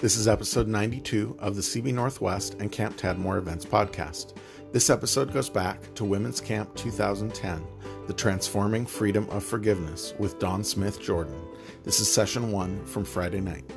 [0.00, 4.34] This is episode 92 of the CB Northwest and Camp Tadmor Events podcast.
[4.72, 7.62] This episode goes back to Women's Camp 2010,
[8.06, 11.38] The Transforming Freedom of Forgiveness with Dawn Smith Jordan.
[11.84, 13.70] This is session one from Friday night.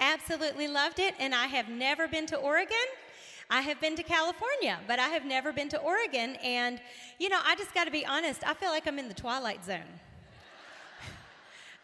[0.00, 2.76] Absolutely loved it, and I have never been to Oregon.
[3.50, 6.34] I have been to California, but I have never been to Oregon.
[6.42, 6.80] And,
[7.20, 9.64] you know, I just got to be honest, I feel like I'm in the twilight
[9.64, 10.00] zone.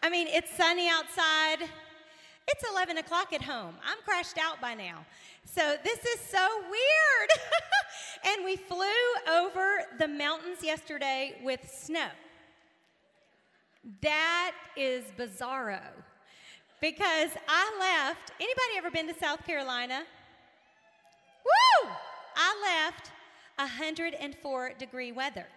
[0.05, 1.67] I mean, it's sunny outside.
[2.47, 3.73] It's 11 o'clock at home.
[3.83, 5.03] I'm crashed out by now.
[5.45, 7.29] So this is so weird.
[8.27, 8.85] and we flew
[9.27, 12.09] over the mountains yesterday with snow.
[14.03, 15.81] That is bizarro.
[16.81, 20.03] Because I left, anybody ever been to South Carolina?
[21.43, 21.89] Woo!
[22.35, 23.09] I left
[23.57, 25.47] 104 degree weather.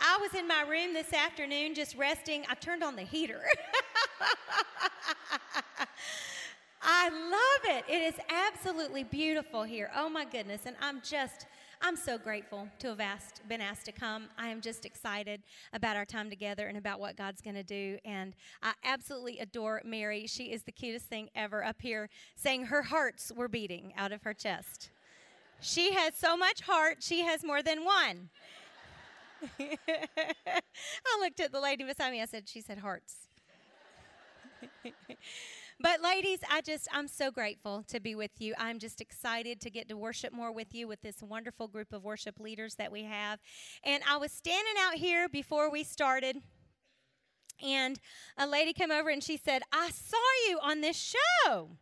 [0.00, 2.44] I was in my room this afternoon just resting.
[2.48, 3.42] I turned on the heater.
[6.82, 7.84] I love it.
[7.86, 9.90] It is absolutely beautiful here.
[9.94, 10.62] Oh my goodness.
[10.64, 11.44] And I'm just,
[11.82, 14.28] I'm so grateful to have asked, been asked to come.
[14.38, 15.42] I am just excited
[15.74, 17.98] about our time together and about what God's going to do.
[18.06, 20.26] And I absolutely adore Mary.
[20.26, 24.22] She is the cutest thing ever up here, saying her hearts were beating out of
[24.22, 24.88] her chest.
[25.60, 28.30] She has so much heart, she has more than one.
[29.60, 32.20] I looked at the lady beside me.
[32.22, 33.28] I said, She said hearts.
[35.80, 38.54] but ladies, I just I'm so grateful to be with you.
[38.58, 42.04] I'm just excited to get to worship more with you with this wonderful group of
[42.04, 43.40] worship leaders that we have.
[43.84, 46.36] And I was standing out here before we started
[47.62, 47.98] and
[48.38, 50.16] a lady came over and she said, "I saw
[50.48, 51.76] you on this show."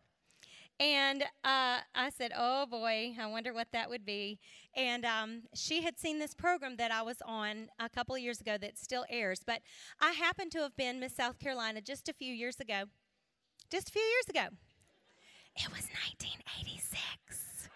[0.80, 4.38] And uh, I said, Oh boy, I wonder what that would be.
[4.76, 8.40] And um, she had seen this program that I was on a couple of years
[8.40, 9.40] ago that still airs.
[9.44, 9.62] But
[10.00, 12.84] I happened to have been Miss South Carolina just a few years ago.
[13.70, 14.54] Just a few years ago.
[15.56, 17.68] It was 1986.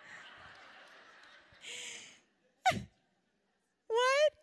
[3.88, 4.41] what?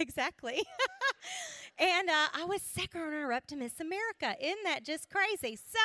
[0.08, 0.62] Exactly.
[1.78, 4.36] And uh, I was second runner up to Miss America.
[4.40, 5.56] Isn't that just crazy?
[5.56, 5.78] So,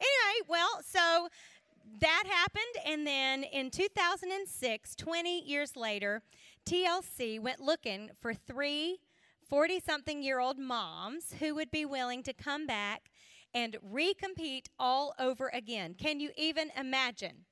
[0.00, 1.28] anyway, well, so
[2.00, 2.84] that happened.
[2.86, 6.22] And then in 2006, 20 years later,
[6.64, 8.98] TLC went looking for three
[9.48, 13.10] 40 something year old moms who would be willing to come back
[13.52, 15.94] and recompete all over again.
[15.94, 17.44] Can you even imagine?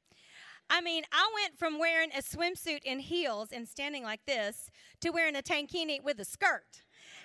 [0.71, 5.11] I mean, I went from wearing a swimsuit and heels and standing like this to
[5.11, 6.83] wearing a tankini with a skirt.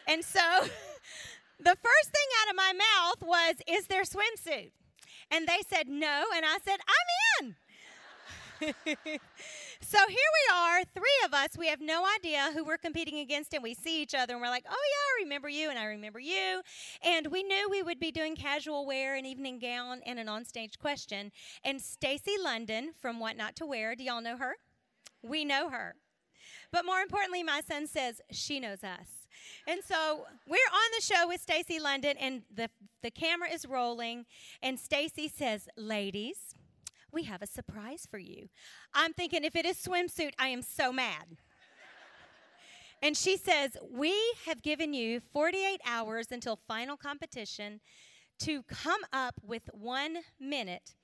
[0.08, 0.40] And so
[1.59, 4.72] the first thing out of my mouth was, Is there swimsuit?
[5.31, 6.25] And they said no.
[6.36, 6.78] And I said,
[7.42, 7.56] I'm in.
[9.81, 11.49] so here we are, three of us.
[11.57, 14.49] We have no idea who we're competing against, and we see each other, and we're
[14.49, 16.61] like, "Oh yeah, I remember you, and I remember you."
[17.03, 20.77] And we knew we would be doing casual wear, an evening gown, and an onstage
[20.79, 21.31] question.
[21.63, 23.95] And Stacy London from What Not to Wear.
[23.95, 24.55] Do y'all know her?
[25.21, 25.95] We know her.
[26.71, 29.27] But more importantly, my son says she knows us.
[29.67, 32.69] And so we're on the show with Stacy London, and the,
[33.01, 34.25] the camera is rolling,
[34.61, 36.55] and Stacy says, Ladies,
[37.12, 38.50] we have a surprise for you.
[38.94, 41.38] I'm thinking, if it is swimsuit, I am so mad.
[43.01, 44.13] and she says, We
[44.45, 47.79] have given you 48 hours until final competition
[48.40, 50.95] to come up with one minute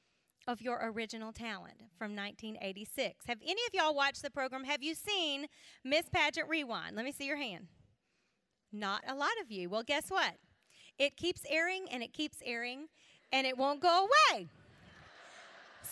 [0.47, 3.25] of your original talent from 1986.
[3.27, 4.65] Have any of y'all watched the program?
[4.65, 5.47] Have you seen
[5.83, 6.95] Miss Pageant Rewind?
[6.95, 7.67] Let me see your hand.
[8.71, 9.69] Not a lot of you.
[9.69, 10.33] Well, guess what?
[10.97, 12.87] It keeps airing and it keeps airing
[13.31, 14.47] and it won't go away.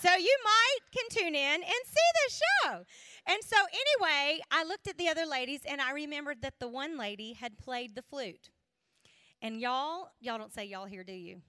[0.01, 2.83] So you might can tune in and see the show.
[3.27, 6.97] And so anyway, I looked at the other ladies and I remembered that the one
[6.97, 8.49] lady had played the flute.
[9.43, 11.41] And y'all, y'all don't say y'all here, do you?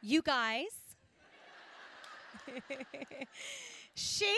[0.00, 0.68] You guys.
[3.94, 4.34] she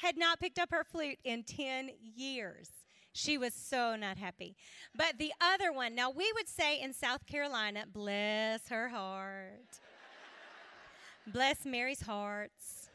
[0.00, 2.70] had not picked up her flute in 10 years.
[3.12, 4.56] She was so not happy.
[4.94, 9.80] But the other one, now we would say in South Carolina, bless her heart.
[11.32, 12.88] Bless Mary's hearts.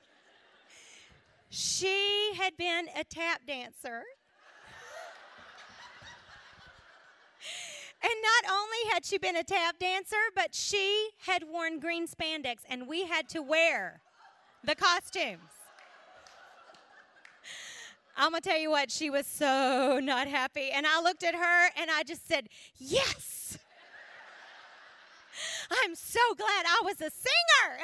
[1.49, 4.03] She had been a tap dancer.
[8.05, 12.57] And not only had she been a tap dancer, but she had worn green spandex,
[12.69, 14.01] and we had to wear
[14.63, 15.39] the costumes.
[18.15, 20.69] I'm to tell you what, she was so not happy.
[20.71, 22.47] And I looked at her and I just said,
[22.77, 23.57] Yes.
[25.71, 27.77] I'm so glad I was a singer.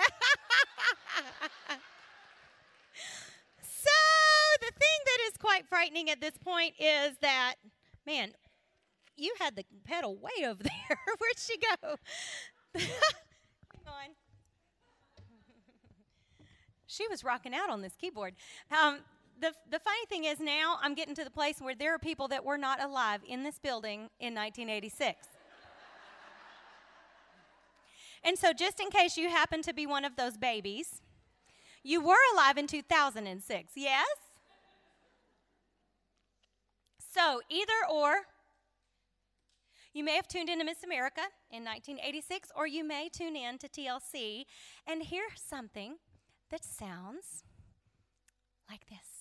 [3.62, 3.90] so,
[4.62, 7.56] the thing that is quite frightening at this point is that,
[8.06, 8.34] man,
[9.16, 10.98] you had the pedal way over there.
[11.20, 11.96] Where'd she go?
[12.76, 12.88] Hang
[13.88, 14.16] on.
[16.88, 18.36] she was rocking out on this keyboard.
[18.72, 19.00] Um,
[19.40, 22.28] the, the funny thing is now I'm getting to the place where there are people
[22.30, 25.28] that were not alive in this building in 1986.
[28.24, 31.02] And so, just in case you happen to be one of those babies,
[31.84, 34.08] you were alive in 2006, yes?
[36.98, 38.28] So, either or,
[39.94, 43.68] you may have tuned into Miss America in 1986, or you may tune in to
[43.68, 44.44] TLC
[44.86, 45.96] and hear something
[46.52, 47.44] that sounds
[48.70, 49.19] like this.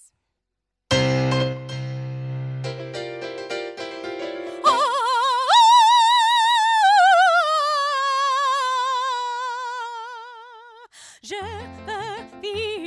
[11.28, 12.77] Je veux vivre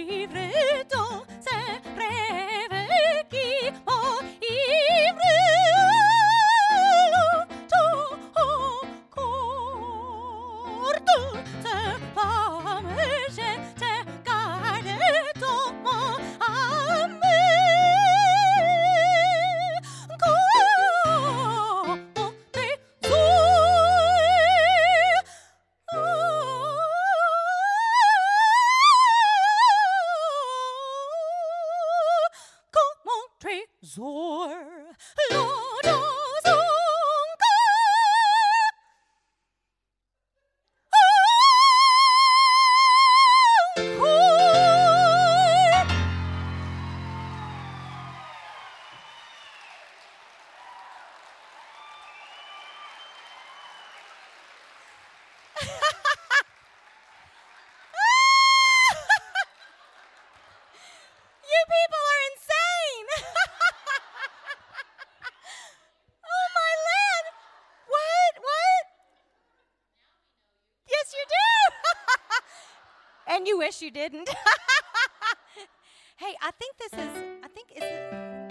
[73.42, 74.30] and you wish you didn't.
[76.18, 77.10] hey, I think this is
[77.44, 77.82] I think is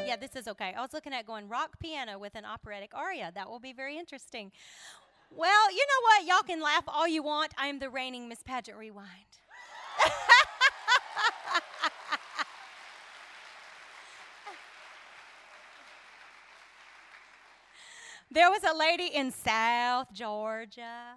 [0.04, 0.74] yeah, this is okay.
[0.76, 3.30] I was looking at going rock piano with an operatic aria.
[3.32, 4.50] That will be very interesting.
[5.30, 6.26] Well, you know what?
[6.26, 7.54] Y'all can laugh all you want.
[7.56, 9.06] I'm the reigning Miss Pageant Rewind.
[18.32, 21.16] There was a lady in South Georgia,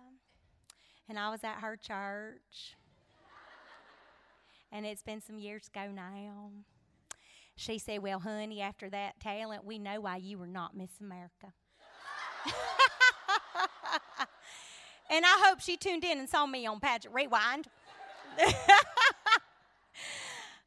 [1.07, 2.73] and I was at her church.
[4.73, 6.49] And it's been some years ago now.
[7.55, 11.53] She said, Well, honey, after that talent, we know why you were not Miss America.
[15.11, 17.67] and I hope she tuned in and saw me on Pageant Rewind.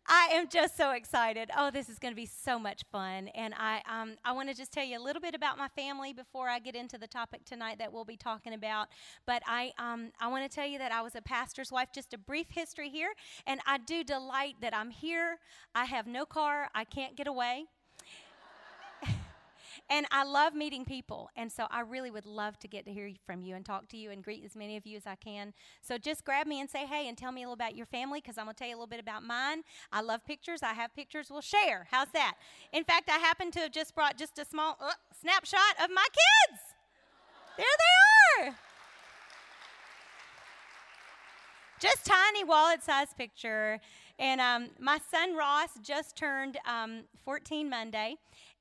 [0.08, 1.50] I am just so excited.
[1.56, 3.28] Oh, this is going to be so much fun.
[3.28, 6.12] And I, um, I want to just tell you a little bit about my family
[6.12, 8.88] before I get into the topic tonight that we'll be talking about.
[9.26, 11.88] But I, um, I want to tell you that I was a pastor's wife.
[11.92, 13.12] Just a brief history here.
[13.46, 15.38] And I do delight that I'm here.
[15.74, 17.66] I have no car, I can't get away.
[19.88, 21.30] And I love meeting people.
[21.36, 23.96] And so I really would love to get to hear from you and talk to
[23.96, 25.52] you and greet as many of you as I can.
[25.80, 28.20] So just grab me and say hey and tell me a little about your family
[28.20, 29.62] because I'm going to tell you a little bit about mine.
[29.92, 30.62] I love pictures.
[30.62, 31.28] I have pictures.
[31.30, 31.86] We'll share.
[31.90, 32.34] How's that?
[32.72, 36.06] In fact, I happen to have just brought just a small uh, snapshot of my
[36.06, 36.60] kids.
[37.56, 38.56] There they are.
[41.78, 43.80] Just tiny wallet size picture.
[44.18, 48.16] And um, my son Ross just turned um, 14 Monday,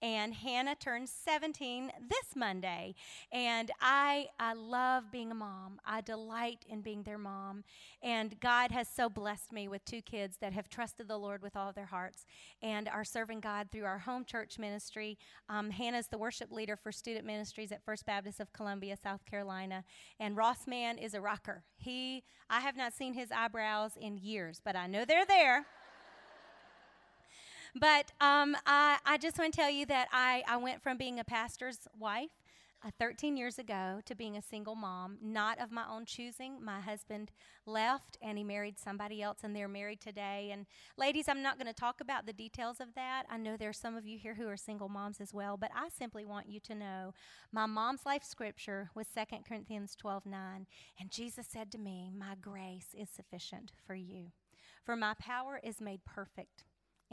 [0.06, 2.94] and Hannah turned 17 this Monday.
[3.32, 5.80] And I, I love being a mom.
[5.84, 7.64] I delight in being their mom.
[8.04, 11.56] And God has so blessed me with two kids that have trusted the Lord with
[11.56, 12.28] all their hearts
[12.62, 15.18] and are serving God through our home church ministry.
[15.50, 19.84] Um, Hannah's the worship leader for student ministries at First Baptist of Columbia, South Carolina.
[20.20, 21.64] And Ross Man is a rocker.
[21.78, 25.66] He, I have not seen his eyebrows in years, but I know they're there.
[27.78, 31.20] But um, I, I just want to tell you that I, I went from being
[31.20, 32.30] a pastor's wife
[32.86, 36.64] uh, 13 years ago to being a single mom, not of my own choosing.
[36.64, 37.32] My husband
[37.66, 40.52] left and he married somebody else, and they're married today.
[40.54, 40.68] And
[40.98, 43.24] ladies, I'm not going to talk about the details of that.
[43.30, 45.90] I know there's some of you here who are single moms as well, but I
[45.90, 47.14] simply want you to know
[47.52, 50.66] my mom's life scripture was 2 Corinthians 12 9.
[50.98, 54.32] And Jesus said to me, My grace is sufficient for you,
[54.86, 56.64] for my power is made perfect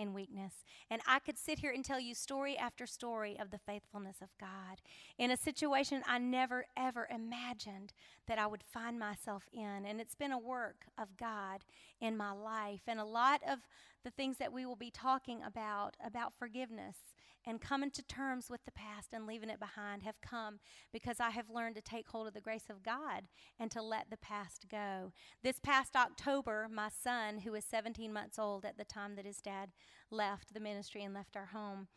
[0.02, 0.64] in weakness.
[0.90, 4.28] And I could sit here and tell you story after story of the faithfulness of
[4.38, 4.82] God
[5.16, 7.92] in a situation I never, ever imagined
[8.26, 9.87] that I would find myself in.
[9.87, 11.64] And it's been a work of God
[12.00, 12.82] in my life.
[12.87, 13.61] And a lot of
[14.04, 16.97] the things that we will be talking about, about forgiveness
[17.46, 20.61] and coming to terms with the past and leaving it behind, have come
[20.92, 23.25] because I have learned to take hold of the grace of God
[23.58, 25.12] and to let the past go.
[25.42, 29.40] This past October, my son, who was 17 months old at the time that his
[29.40, 29.70] dad
[30.11, 31.88] left the ministry and left our home,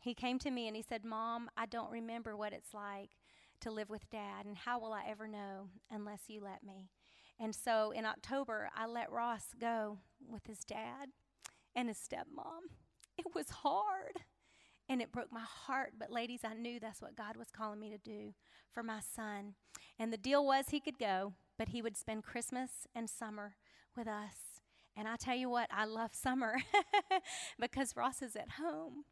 [0.00, 3.10] he came to me and he said, Mom, I don't remember what it's like
[3.60, 6.90] to live with dad, and how will I ever know unless you let me?
[7.40, 11.08] And so in October, I let Ross go with his dad
[11.74, 12.70] and his stepmom.
[13.16, 14.20] It was hard
[14.88, 15.94] and it broke my heart.
[15.98, 18.34] But, ladies, I knew that's what God was calling me to do
[18.72, 19.54] for my son.
[19.98, 23.56] And the deal was he could go, but he would spend Christmas and summer
[23.96, 24.60] with us.
[24.96, 26.56] And I tell you what, I love summer
[27.60, 29.04] because Ross is at home.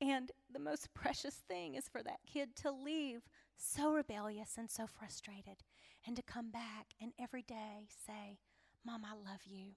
[0.00, 3.22] And the most precious thing is for that kid to leave
[3.56, 5.62] so rebellious and so frustrated
[6.06, 8.38] and to come back and every day say,
[8.84, 9.72] Mom, I love you.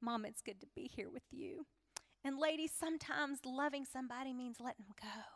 [0.00, 1.66] Mom, it's good to be here with you.
[2.24, 5.33] And ladies, sometimes loving somebody means letting them go,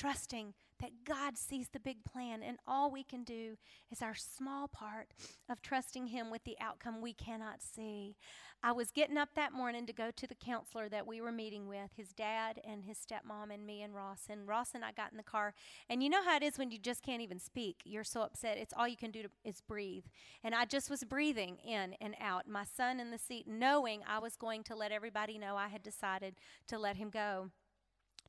[0.00, 3.56] trusting that God sees the big plan, and all we can do
[3.90, 5.08] is our small part
[5.50, 8.16] of trusting Him with the outcome we cannot see.
[8.62, 11.66] I was getting up that morning to go to the counselor that we were meeting
[11.66, 14.24] with, his dad and his stepmom, and me and Ross.
[14.28, 15.54] And Ross and I got in the car.
[15.88, 17.80] And you know how it is when you just can't even speak.
[17.84, 18.58] You're so upset.
[18.58, 20.04] It's all you can do to, is breathe.
[20.44, 22.48] And I just was breathing in and out.
[22.48, 25.82] My son in the seat, knowing I was going to let everybody know I had
[25.82, 26.36] decided
[26.68, 27.50] to let him go.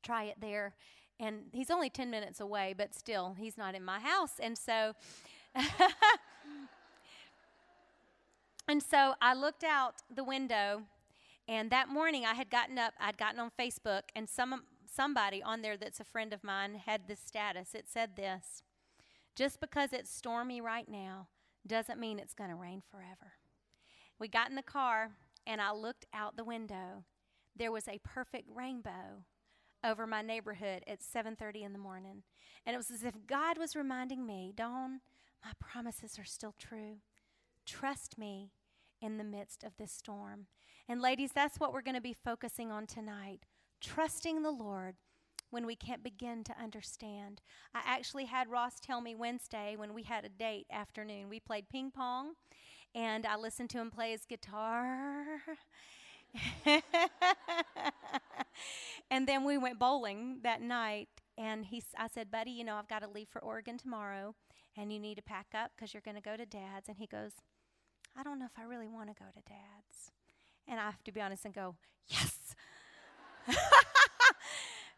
[0.02, 0.74] Try it there.
[1.22, 4.32] And he's only 10 minutes away, but still, he's not in my house.
[4.38, 4.94] And so.
[8.68, 10.82] And so I looked out the window,
[11.48, 15.62] and that morning I had gotten up, I'd gotten on Facebook, and some, somebody on
[15.62, 17.74] there that's a friend of mine had this status.
[17.74, 18.62] It said this
[19.34, 21.28] Just because it's stormy right now
[21.66, 23.34] doesn't mean it's going to rain forever.
[24.18, 25.10] We got in the car,
[25.46, 27.04] and I looked out the window.
[27.56, 29.24] There was a perfect rainbow
[29.84, 32.22] over my neighborhood at 7:30 in the morning.
[32.64, 35.00] And it was as if God was reminding me, Dawn,
[35.44, 37.00] my promises are still true.
[37.66, 38.52] Trust me
[39.00, 40.46] in the midst of this storm.
[40.88, 43.46] And, ladies, that's what we're going to be focusing on tonight
[43.80, 44.94] trusting the Lord
[45.50, 47.42] when we can't begin to understand.
[47.74, 51.28] I actually had Ross tell me Wednesday when we had a date afternoon.
[51.28, 52.34] We played ping pong,
[52.94, 55.24] and I listened to him play his guitar.
[59.10, 62.88] and then we went bowling that night, and he, I said, Buddy, you know, I've
[62.88, 64.34] got to leave for Oregon tomorrow,
[64.76, 66.88] and you need to pack up because you're going to go to dad's.
[66.88, 67.32] And he goes,
[68.16, 70.12] I don't know if I really want to go to dad's.
[70.68, 72.54] And I have to be honest and go, yes.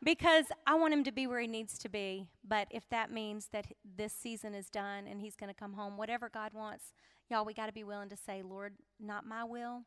[0.03, 2.29] because I want him to be where he needs to be.
[2.47, 5.97] But if that means that this season is done and he's going to come home,
[5.97, 6.93] whatever God wants,
[7.31, 9.85] y'all, we got to be willing to say, Lord, not my will,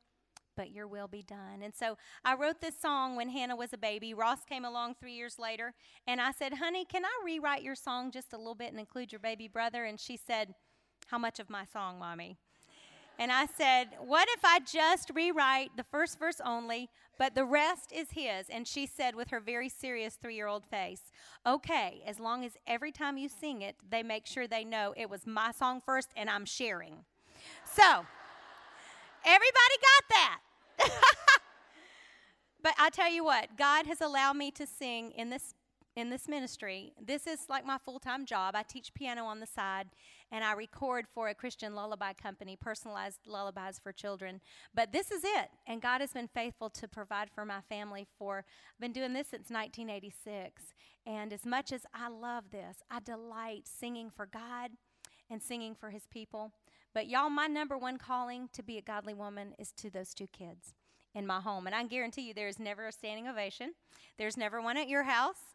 [0.58, 1.62] but your will be done.
[1.64, 4.14] And so I wrote this song when Hannah was a baby.
[4.14, 5.74] Ross came along three years later,
[6.06, 9.14] and I said, Honey, can I rewrite your song just a little bit and include
[9.14, 9.86] your baby brother?
[9.86, 10.54] And she said,
[11.08, 12.38] How much of my song, Mommy?
[13.20, 17.92] And I said, What if I just rewrite the first verse only, but the rest
[17.92, 18.50] is his?
[18.50, 21.02] And she said, with her very serious three year old face,
[21.46, 25.10] Okay, as long as every time you sing it, they make sure they know it
[25.10, 27.06] was my song first and I'm sharing.
[27.64, 28.06] So,
[29.26, 30.40] everybody got that.
[32.64, 35.54] but I tell you what, God has allowed me to sing in this
[35.98, 36.94] in this ministry.
[37.04, 38.56] This is like my full time job.
[38.56, 39.88] I teach piano on the side
[40.32, 44.40] and I record for a Christian lullaby company, personalized lullabies for children.
[44.76, 45.50] But this is it.
[45.66, 49.30] And God has been faithful to provide for my family for, I've been doing this
[49.30, 50.74] since 1986.
[51.08, 54.72] And as much as I love this, I delight singing for God
[55.32, 56.52] and singing for His people.
[56.98, 60.26] But y'all, my number one calling to be a godly woman is to those two
[60.26, 60.74] kids
[61.14, 61.68] in my home.
[61.68, 63.74] And I guarantee you, there is never a standing ovation,
[64.18, 65.54] there's never one at your house.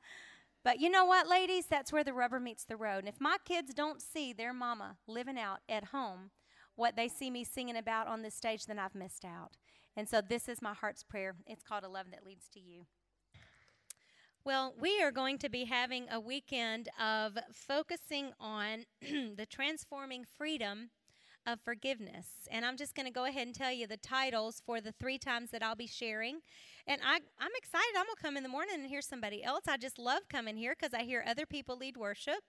[0.63, 1.67] But you know what, ladies?
[1.67, 3.01] That's where the rubber meets the road.
[3.01, 6.31] And if my kids don't see their mama living out at home
[6.77, 9.57] what they see me singing about on this stage, then I've missed out.
[9.97, 11.35] And so this is my heart's prayer.
[11.49, 12.87] It's called A Love That Leads to You.
[14.45, 20.91] Well, we are going to be having a weekend of focusing on the transforming freedom
[21.47, 22.27] of forgiveness.
[22.51, 25.19] And I'm just going to go ahead and tell you the titles for the three
[25.19, 26.41] times that I'll be sharing.
[26.87, 27.91] And I, I'm excited.
[27.97, 29.65] I'm going to come in the morning and hear somebody else.
[29.69, 32.43] I just love coming here because I hear other people lead worship.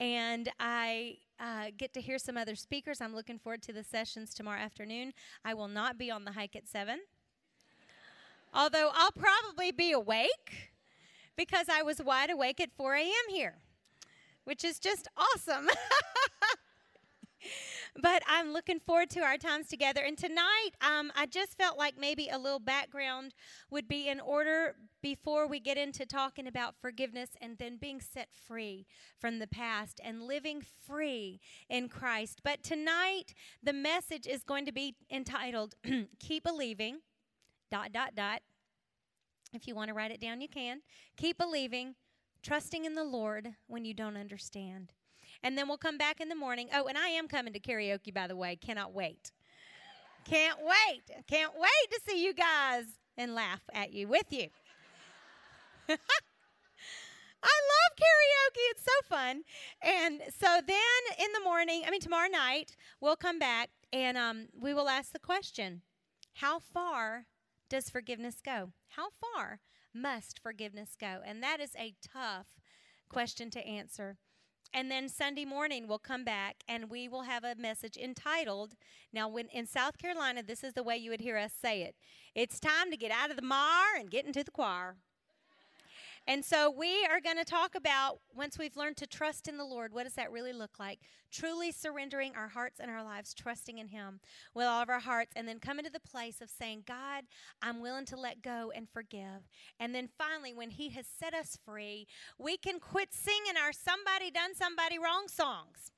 [0.00, 3.00] And I uh, get to hear some other speakers.
[3.00, 5.12] I'm looking forward to the sessions tomorrow afternoon.
[5.44, 7.00] I will not be on the hike at 7.
[8.54, 10.72] Although I'll probably be awake
[11.36, 13.12] because I was wide awake at 4 a.m.
[13.28, 13.56] here,
[14.44, 15.68] which is just awesome.
[18.00, 20.02] but I'm looking forward to our times together.
[20.02, 23.34] And tonight, um, I just felt like maybe a little background
[23.70, 28.28] would be in order before we get into talking about forgiveness and then being set
[28.32, 28.86] free
[29.18, 32.40] from the past and living free in Christ.
[32.44, 35.74] But tonight, the message is going to be entitled
[36.20, 36.98] Keep Believing,
[37.70, 38.42] dot, dot, dot.
[39.52, 40.82] If you want to write it down, you can.
[41.16, 41.94] Keep believing,
[42.42, 44.92] trusting in the Lord when you don't understand.
[45.42, 46.68] And then we'll come back in the morning.
[46.74, 48.56] Oh, and I am coming to karaoke, by the way.
[48.56, 49.30] Cannot wait.
[50.24, 51.02] Can't wait.
[51.26, 52.84] Can't wait to see you guys
[53.16, 54.48] and laugh at you with you.
[55.88, 58.70] I love karaoke.
[58.70, 59.42] It's so fun.
[59.82, 64.48] And so then in the morning, I mean, tomorrow night, we'll come back and um,
[64.58, 65.82] we will ask the question
[66.34, 67.26] How far
[67.68, 68.72] does forgiveness go?
[68.88, 69.60] How far
[69.94, 71.20] must forgiveness go?
[71.24, 72.46] And that is a tough
[73.08, 74.18] question to answer.
[74.72, 78.74] And then Sunday morning we'll come back and we will have a message entitled.
[79.12, 81.94] Now, when in South Carolina, this is the way you would hear us say it.
[82.34, 84.96] It's time to get out of the mar and get into the choir.
[86.28, 89.64] And so we are going to talk about once we've learned to trust in the
[89.64, 91.00] Lord, what does that really look like?
[91.32, 94.20] Truly surrendering our hearts and our lives, trusting in Him
[94.52, 97.24] with all of our hearts, and then coming to the place of saying, God,
[97.62, 99.48] I'm willing to let go and forgive.
[99.80, 102.06] And then finally, when He has set us free,
[102.38, 105.92] we can quit singing our somebody done somebody wrong songs.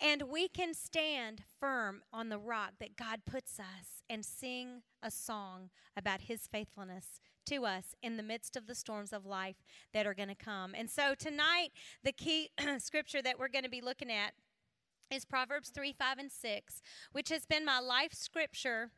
[0.00, 5.10] And we can stand firm on the rock that God puts us and sing a
[5.10, 9.56] song about His faithfulness to us in the midst of the storms of life
[9.92, 10.74] that are going to come.
[10.76, 11.70] And so tonight,
[12.02, 14.32] the key scripture that we're going to be looking at
[15.10, 18.90] is Proverbs 3, 5, and 6, which has been my life scripture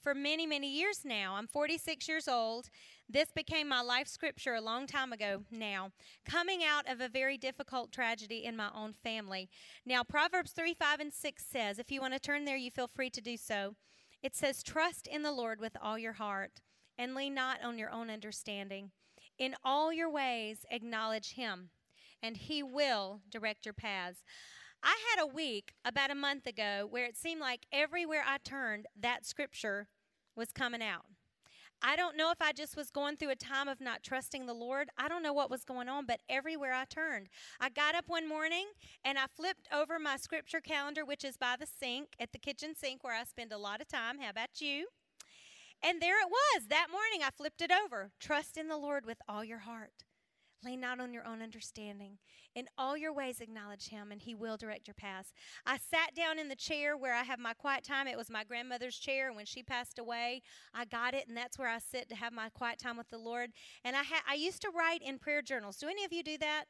[0.00, 1.34] for many, many years now.
[1.34, 2.68] I'm 46 years old.
[3.08, 5.90] This became my life scripture a long time ago now,
[6.24, 9.48] coming out of a very difficult tragedy in my own family.
[9.84, 12.86] Now, Proverbs 3, 5, and 6 says, if you want to turn there, you feel
[12.86, 13.74] free to do so.
[14.22, 16.60] It says, Trust in the Lord with all your heart
[16.98, 18.90] and lean not on your own understanding.
[19.38, 21.70] In all your ways, acknowledge Him,
[22.22, 24.24] and He will direct your paths.
[24.82, 28.86] I had a week about a month ago where it seemed like everywhere I turned,
[29.00, 29.88] that scripture
[30.36, 31.06] was coming out.
[31.80, 34.54] I don't know if I just was going through a time of not trusting the
[34.54, 34.88] Lord.
[34.98, 37.28] I don't know what was going on, but everywhere I turned,
[37.60, 38.66] I got up one morning
[39.04, 42.74] and I flipped over my scripture calendar, which is by the sink at the kitchen
[42.74, 44.18] sink where I spend a lot of time.
[44.18, 44.86] How about you?
[45.82, 46.68] And there it was.
[46.68, 48.10] That morning I flipped it over.
[48.18, 50.04] Trust in the Lord with all your heart.
[50.64, 52.18] Lean not on your own understanding.
[52.54, 55.32] In all your ways, acknowledge Him, and He will direct your paths.
[55.64, 58.08] I sat down in the chair where I have my quiet time.
[58.08, 60.42] It was my grandmother's chair, and when she passed away,
[60.74, 63.18] I got it, and that's where I sit to have my quiet time with the
[63.18, 63.50] Lord.
[63.84, 65.76] And I, ha- I used to write in prayer journals.
[65.76, 66.64] Do any of you do that?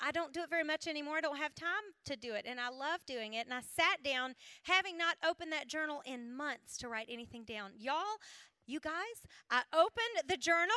[0.00, 1.16] I don't do it very much anymore.
[1.16, 1.68] I don't have time
[2.04, 3.46] to do it, and I love doing it.
[3.46, 4.34] And I sat down,
[4.64, 7.72] having not opened that journal in months to write anything down.
[7.76, 8.18] Y'all,
[8.66, 10.74] you guys, I opened the journal,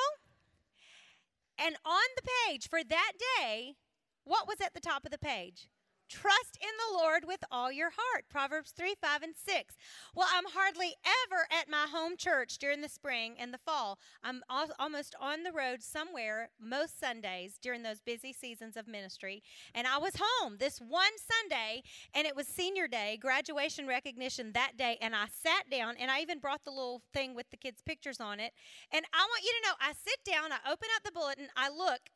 [1.57, 3.75] and on the page for that day,
[4.23, 5.67] what was at the top of the page?
[6.11, 8.25] Trust in the Lord with all your heart.
[8.29, 9.77] Proverbs 3, 5, and 6.
[10.13, 13.97] Well, I'm hardly ever at my home church during the spring and the fall.
[14.21, 19.41] I'm al- almost on the road somewhere most Sundays during those busy seasons of ministry.
[19.73, 21.81] And I was home this one Sunday,
[22.13, 24.97] and it was senior day, graduation recognition that day.
[25.01, 28.19] And I sat down, and I even brought the little thing with the kids' pictures
[28.19, 28.51] on it.
[28.91, 31.69] And I want you to know I sit down, I open up the bulletin, I
[31.69, 32.11] look.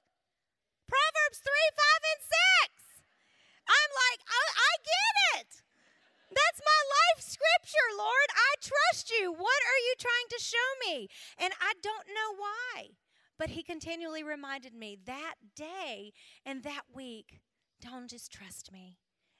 [0.86, 2.22] Proverbs 3, 5, and
[2.74, 2.75] 6.
[3.68, 5.50] I'm like, I, I get it.
[6.30, 8.30] That's my life scripture, Lord.
[8.34, 9.32] I trust you.
[9.32, 11.08] What are you trying to show me?
[11.38, 12.96] And I don't know why.
[13.38, 16.14] But he continually reminded me that day
[16.46, 17.42] and that week
[17.82, 18.98] don't just trust me.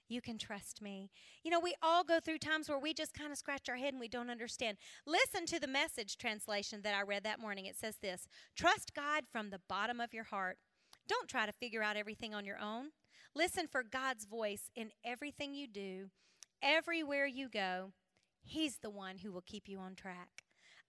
[0.08, 1.10] You can trust me.
[1.44, 3.94] You know, we all go through times where we just kind of scratch our head
[3.94, 4.78] and we don't understand.
[5.08, 7.66] Listen to the message translation that I read that morning.
[7.66, 10.58] It says this Trust God from the bottom of your heart.
[11.08, 12.90] Don't try to figure out everything on your own.
[13.36, 16.10] Listen for God's voice in everything you do,
[16.64, 17.92] everywhere you go.
[18.42, 20.44] He's the one who will keep you on track.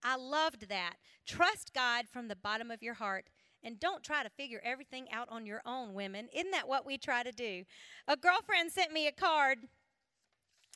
[0.05, 0.95] I loved that.
[1.27, 3.29] Trust God from the bottom of your heart.
[3.65, 6.29] And don't try to figure everything out on your own, women.
[6.33, 7.65] Isn't that what we try to do?
[8.07, 9.59] A girlfriend sent me a card,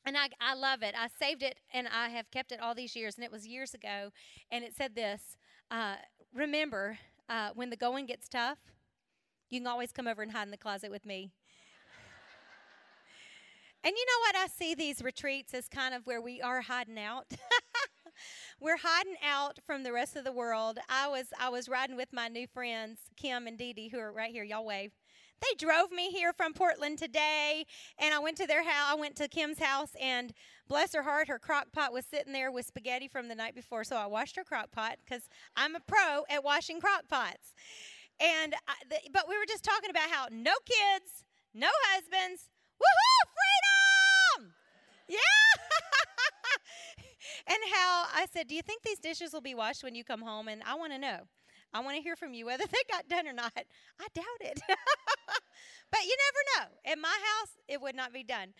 [0.04, 0.96] and I, I love it.
[0.98, 3.14] I saved it, and I have kept it all these years.
[3.14, 4.10] And it was years ago,
[4.50, 5.36] and it said this
[5.70, 5.96] uh,
[6.34, 8.58] Remember, uh, when the going gets tough,
[9.50, 11.30] you can always come over and hide in the closet with me.
[13.82, 14.36] And you know what?
[14.36, 17.26] I see these retreats as kind of where we are hiding out.
[18.60, 20.78] We're hiding out from the rest of the world.
[20.88, 24.12] I was I was riding with my new friends Kim and Dee Dee, who are
[24.12, 24.44] right here.
[24.44, 24.92] Y'all wave.
[25.40, 27.64] They drove me here from Portland today,
[27.98, 28.88] and I went to their house.
[28.90, 30.34] I went to Kim's house, and
[30.68, 33.84] bless her heart, her crock pot was sitting there with spaghetti from the night before.
[33.84, 37.54] So I washed her crock pot because I'm a pro at washing crock pots.
[38.20, 43.24] And I, the, but we were just talking about how no kids, no husbands, woohoo,
[43.24, 43.69] freedom!
[45.10, 45.18] Yeah.
[47.48, 50.22] and how I said, "Do you think these dishes will be washed when you come
[50.22, 51.26] home?" And I want to know.
[51.72, 53.52] I want to hear from you whether they got done or not.
[53.56, 54.60] I doubt it.
[54.66, 56.92] but you never know.
[56.92, 58.54] In my house, it would not be done.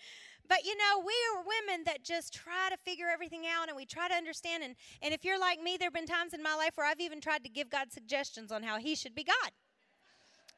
[0.48, 3.86] But you know, we are women that just try to figure everything out and we
[3.86, 4.64] try to understand.
[4.64, 6.98] And, and if you're like me, there have been times in my life where I've
[6.98, 9.52] even tried to give God suggestions on how He should be God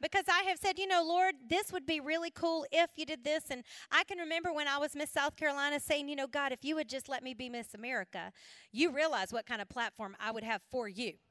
[0.02, 3.24] because I have said, you know, Lord, this would be really cool if you did
[3.24, 3.44] this.
[3.50, 6.64] And I can remember when I was Miss South Carolina saying, you know, God, if
[6.64, 8.32] you would just let me be Miss America,
[8.72, 11.14] you realize what kind of platform I would have for you.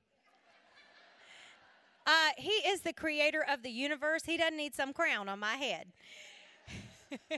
[2.07, 4.23] Uh, he is the creator of the universe.
[4.25, 5.85] He doesn't need some crown on my head.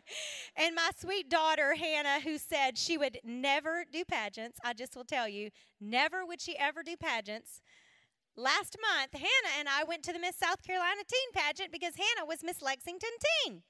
[0.56, 5.04] and my sweet daughter, Hannah, who said she would never do pageants, I just will
[5.04, 5.50] tell you,
[5.82, 7.62] never would she ever do pageants.
[8.36, 12.26] Last month, Hannah and I went to the Miss South Carolina Teen Pageant because Hannah
[12.26, 13.12] was Miss Lexington
[13.46, 13.62] Teen.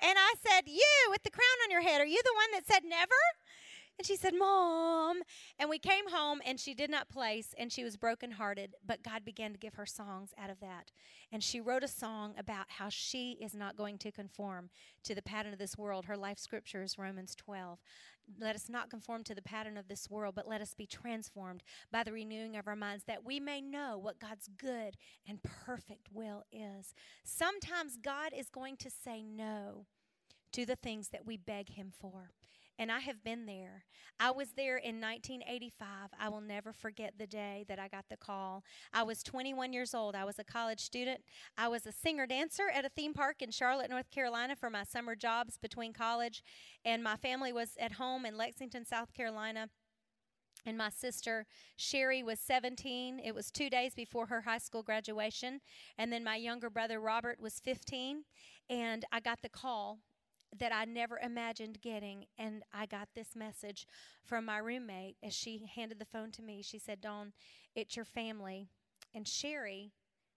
[0.00, 2.66] And I said, You with the crown on your head, are you the one that
[2.66, 3.10] said never?
[3.98, 5.22] And she said, Mom.
[5.58, 9.24] And we came home and she did not place and she was brokenhearted, but God
[9.24, 10.92] began to give her songs out of that.
[11.32, 14.70] And she wrote a song about how she is not going to conform
[15.02, 16.04] to the pattern of this world.
[16.04, 17.80] Her life scripture is Romans 12.
[18.38, 21.62] Let us not conform to the pattern of this world, but let us be transformed
[21.90, 26.08] by the renewing of our minds that we may know what God's good and perfect
[26.12, 26.94] will is.
[27.24, 29.86] Sometimes God is going to say no
[30.52, 32.32] to the things that we beg Him for.
[32.78, 33.84] And I have been there.
[34.20, 36.10] I was there in 1985.
[36.18, 38.62] I will never forget the day that I got the call.
[38.92, 40.14] I was 21 years old.
[40.14, 41.20] I was a college student.
[41.56, 44.84] I was a singer dancer at a theme park in Charlotte, North Carolina for my
[44.84, 46.42] summer jobs between college.
[46.84, 49.68] And my family was at home in Lexington, South Carolina.
[50.66, 53.20] And my sister Shari was 17.
[53.24, 55.60] It was two days before her high school graduation.
[55.96, 58.24] And then my younger brother Robert was 15.
[58.68, 59.98] And I got the call
[60.56, 62.26] that I never imagined getting.
[62.38, 63.86] And I got this message
[64.24, 66.62] from my roommate as she handed the phone to me.
[66.62, 67.32] She said, Dawn,
[67.74, 68.68] it's your family.
[69.14, 69.92] And Shari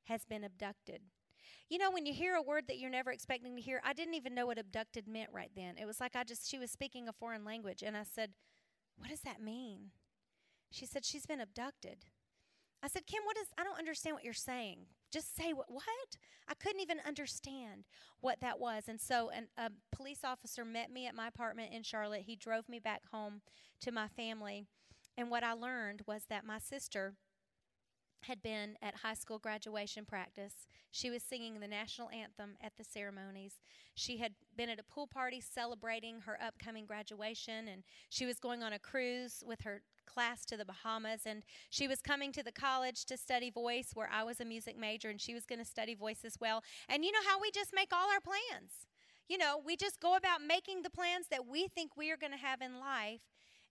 [0.05, 1.01] has been abducted.
[1.69, 4.15] You know, when you hear a word that you're never expecting to hear, I didn't
[4.15, 5.75] even know what abducted meant right then.
[5.77, 7.81] It was like I just, she was speaking a foreign language.
[7.81, 8.31] And I said,
[8.97, 9.91] What does that mean?
[10.69, 12.05] She said, She's been abducted.
[12.83, 14.79] I said, Kim, what is, I don't understand what you're saying.
[15.11, 15.85] Just say what, what?
[16.47, 17.85] I couldn't even understand
[18.21, 18.85] what that was.
[18.87, 22.23] And so an, a police officer met me at my apartment in Charlotte.
[22.25, 23.41] He drove me back home
[23.81, 24.65] to my family.
[25.17, 27.13] And what I learned was that my sister
[28.25, 30.67] had been at high school graduation practice.
[30.91, 33.53] She was singing the national anthem at the ceremonies.
[33.95, 38.61] She had been at a pool party celebrating her upcoming graduation, and she was going
[38.61, 41.21] on a cruise with her class to the Bahamas.
[41.25, 44.77] And she was coming to the college to study voice, where I was a music
[44.77, 46.63] major, and she was going to study voice as well.
[46.87, 48.87] And you know how we just make all our plans?
[49.27, 52.33] You know, we just go about making the plans that we think we are going
[52.33, 53.21] to have in life.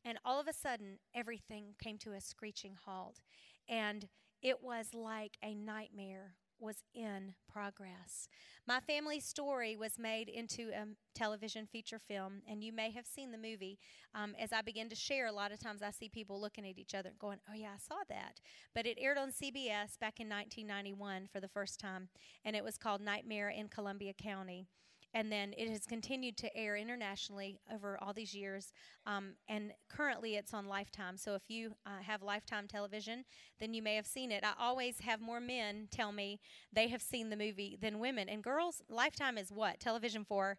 [0.04, 3.20] And all of a sudden, everything came to a screeching halt.
[3.68, 4.08] And
[4.42, 8.28] it was like a nightmare was in progress.
[8.66, 13.32] My family's story was made into a television feature film, and you may have seen
[13.32, 13.78] the movie.
[14.14, 16.78] Um, as I begin to share, a lot of times I see people looking at
[16.78, 18.40] each other and going, Oh, yeah, I saw that.
[18.74, 22.08] But it aired on CBS back in 1991 for the first time,
[22.44, 24.66] and it was called Nightmare in Columbia County
[25.12, 28.72] and then it has continued to air internationally over all these years.
[29.06, 31.16] Um, and currently, it's on Lifetime.
[31.16, 33.24] So if you uh, have Lifetime television,
[33.58, 34.44] then you may have seen it.
[34.44, 36.38] I always have more men tell me
[36.72, 38.28] they have seen the movie than women.
[38.28, 40.58] And girls, Lifetime is what television for.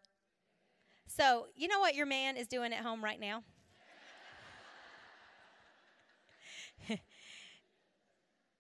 [1.07, 3.43] So you know what your man is doing at home right now.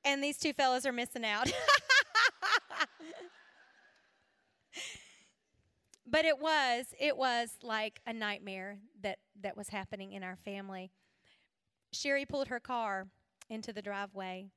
[0.05, 1.51] and these two fellows are missing out.
[6.05, 10.91] but it was it was like a nightmare that that was happening in our family.
[11.91, 13.07] Shari pulled her car
[13.49, 14.47] into the driveway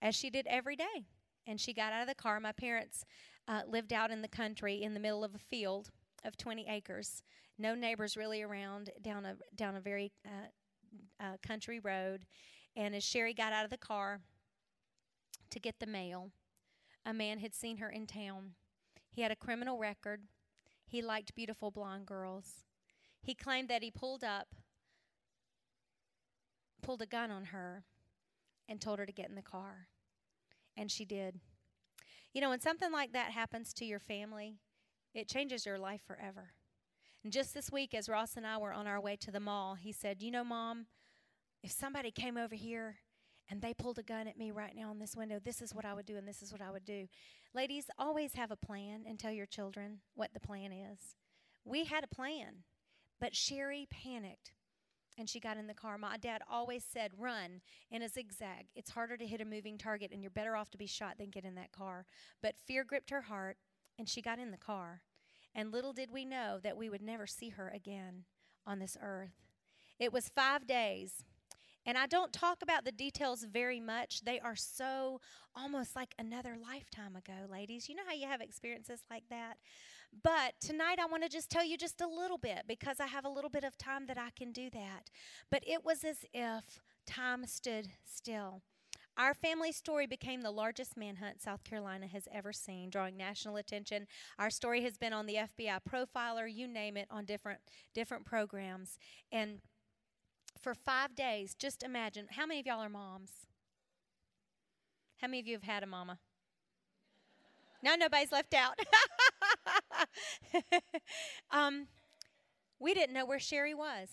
[0.00, 1.06] as she did every day
[1.46, 2.40] and she got out of the car.
[2.40, 3.04] My parents
[3.46, 5.90] uh, lived out in the country in the middle of a field
[6.24, 7.22] of 20 acres.
[7.58, 12.24] No neighbors really around down a down a very uh, uh, country road.
[12.76, 14.20] And as Shari got out of the car
[15.50, 16.30] to get the mail
[17.08, 18.52] a man had seen her in town.
[19.10, 20.20] He had a criminal record
[20.88, 22.64] he liked beautiful blonde girls.
[23.20, 24.48] He claimed that he pulled up,
[26.82, 27.84] pulled a gun on her,
[28.68, 29.88] and told her to get in the car.
[30.76, 31.40] And she did.
[32.32, 34.60] You know, when something like that happens to your family,
[35.14, 36.52] it changes your life forever.
[37.22, 39.74] And just this week, as Ross and I were on our way to the mall,
[39.74, 40.86] he said, You know, Mom,
[41.62, 42.96] if somebody came over here
[43.50, 45.84] and they pulled a gun at me right now in this window, this is what
[45.84, 47.08] I would do and this is what I would do.
[47.54, 51.16] Ladies, always have a plan and tell your children what the plan is.
[51.64, 52.64] We had a plan,
[53.20, 54.52] but Shari panicked
[55.18, 55.98] and she got in the car.
[55.98, 58.66] My dad always said, run in a zigzag.
[58.74, 61.30] It's harder to hit a moving target, and you're better off to be shot than
[61.30, 62.06] get in that car.
[62.40, 63.56] But fear gripped her heart,
[63.98, 65.02] and she got in the car.
[65.54, 68.24] And little did we know that we would never see her again
[68.64, 69.34] on this earth.
[69.98, 71.24] It was five days.
[71.88, 74.20] And I don't talk about the details very much.
[74.20, 75.22] They are so
[75.56, 77.88] almost like another lifetime ago, ladies.
[77.88, 79.54] You know how you have experiences like that?
[80.22, 83.24] But tonight I want to just tell you just a little bit because I have
[83.24, 85.08] a little bit of time that I can do that.
[85.50, 88.60] But it was as if time stood still.
[89.16, 94.06] Our family story became the largest manhunt South Carolina has ever seen, drawing national attention.
[94.38, 97.60] Our story has been on the FBI profiler, you name it, on different
[97.94, 98.98] different programs.
[99.32, 99.60] And
[100.60, 103.30] for 5 days, just imagine, how many of y'all are moms?
[105.20, 106.18] How many of you have had a mama?
[107.82, 108.78] No, nobody's left out.
[111.50, 111.86] um,
[112.80, 114.08] we didn't know where Shari was.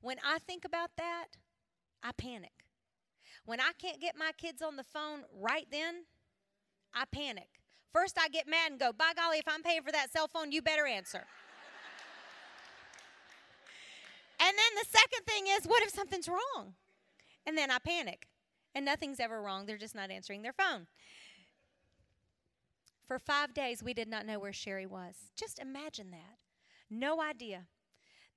[0.00, 1.26] When I think about that,
[2.02, 2.52] I panic.
[3.44, 6.04] When I can't get my kids on the phone right then,
[6.94, 7.48] I panic.
[7.92, 10.52] First, I get mad and go, by golly, if I'm paying for that cell phone,
[10.52, 11.24] you better answer.
[14.42, 16.74] And then the second thing is, what if something's wrong?
[17.46, 18.26] And then I panic.
[18.74, 20.86] And nothing's ever wrong, they're just not answering their phone.
[23.06, 25.14] For five days, we did not know where Shari was.
[25.36, 26.38] Just imagine that.
[26.90, 27.66] No idea.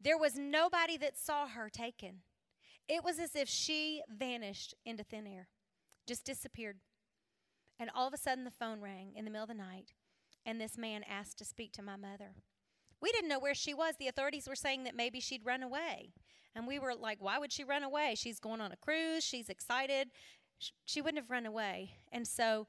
[0.01, 2.19] There was nobody that saw her taken.
[2.87, 5.47] It was as if she vanished into thin air,
[6.05, 6.77] just disappeared.
[7.79, 9.93] And all of a sudden, the phone rang in the middle of the night,
[10.45, 12.35] and this man asked to speak to my mother.
[13.05, 13.93] We didn't know where she was.
[13.99, 16.09] The authorities were saying that maybe she'd run away.
[16.55, 18.15] And we were like, why would she run away?
[18.17, 20.09] She's going on a cruise, she's excited.
[20.85, 21.91] She wouldn't have run away.
[22.11, 22.65] And so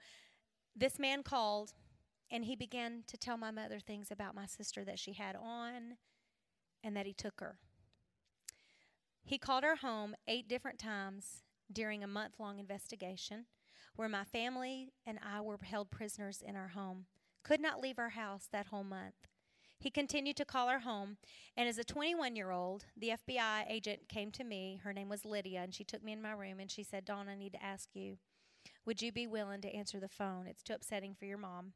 [0.77, 1.72] this man called
[2.31, 5.96] and he began to tell my mother things about my sister that she had on
[6.85, 7.57] and that he took her.
[9.25, 13.46] He called her home eight different times during a month long investigation
[13.94, 17.07] where my family and I were held prisoners in our home.
[17.42, 19.26] Could not leave our house that whole month.
[19.79, 21.19] He continued to call her home,
[21.57, 24.81] and as a 21 year old, the FBI agent came to me.
[24.83, 27.29] Her name was Lydia, and she took me in my room and she said, Dawn,
[27.29, 28.19] I need to ask you,
[28.85, 30.47] would you be willing to answer the phone?
[30.47, 31.73] It's too upsetting for your mom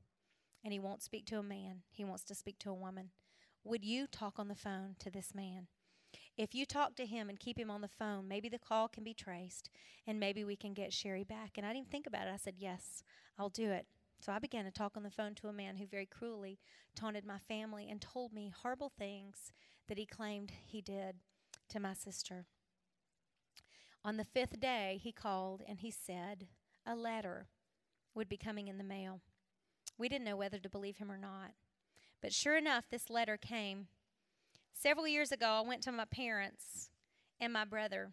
[0.63, 3.11] and he won't speak to a man, he wants to speak to a woman.
[3.65, 5.67] Would you talk on the phone to this man?
[6.37, 9.05] If you talk to him and keep him on the phone, maybe the call can
[9.05, 9.69] be traced
[10.07, 11.53] and maybe we can get Shari back.
[11.57, 12.33] And I didn't think about it.
[12.33, 13.03] I said, Yes,
[13.39, 13.87] I'll do it.
[14.21, 16.59] So I began to talk on the phone to a man who very cruelly
[16.95, 19.51] taunted my family and told me horrible things
[19.89, 21.17] that he claimed he did
[21.71, 22.45] to my sister.
[24.05, 26.49] On the fifth day, he called and he said
[26.87, 27.49] a letter
[28.15, 29.23] would be coming in the mail.
[29.97, 31.53] We didn't know whether to believe him or not.
[32.21, 33.89] But sure enough, this letter came.
[34.75, 36.91] Several years ago, I went to my parents
[37.41, 38.13] and my brother.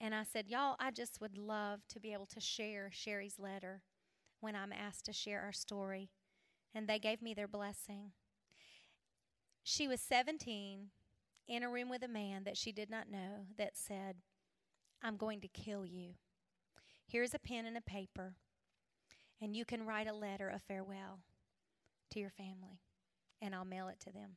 [0.00, 3.82] And I said, Y'all, I just would love to be able to share Shari's letter
[4.40, 6.10] when I'm asked to share our story.
[6.74, 8.12] And they gave me their blessing.
[9.62, 10.88] She was 17
[11.48, 14.16] in a room with a man that she did not know that said,
[15.02, 16.14] I'm going to kill you.
[17.06, 18.34] Here's a pen and a paper
[19.40, 21.20] and you can write a letter of farewell
[22.10, 22.80] to your family,
[23.40, 24.36] and I'll mail it to them.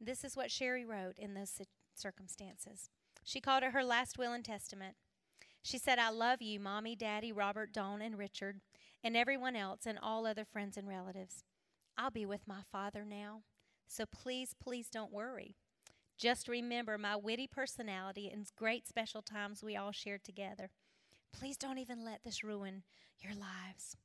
[0.00, 1.60] This is what Shari wrote in those
[1.94, 2.90] circumstances.
[3.22, 4.96] She called it her last will and testament.
[5.66, 8.60] She said, I love you, Mommy, Daddy, Robert, Dawn, and Richard,
[9.02, 11.42] and everyone else, and all other friends and relatives.
[11.98, 13.42] I'll be with my father now,
[13.88, 15.56] so please, please don't worry.
[16.16, 20.70] Just remember my witty personality and great special times we all shared together.
[21.32, 22.84] Please don't even let this ruin
[23.18, 23.96] your lives.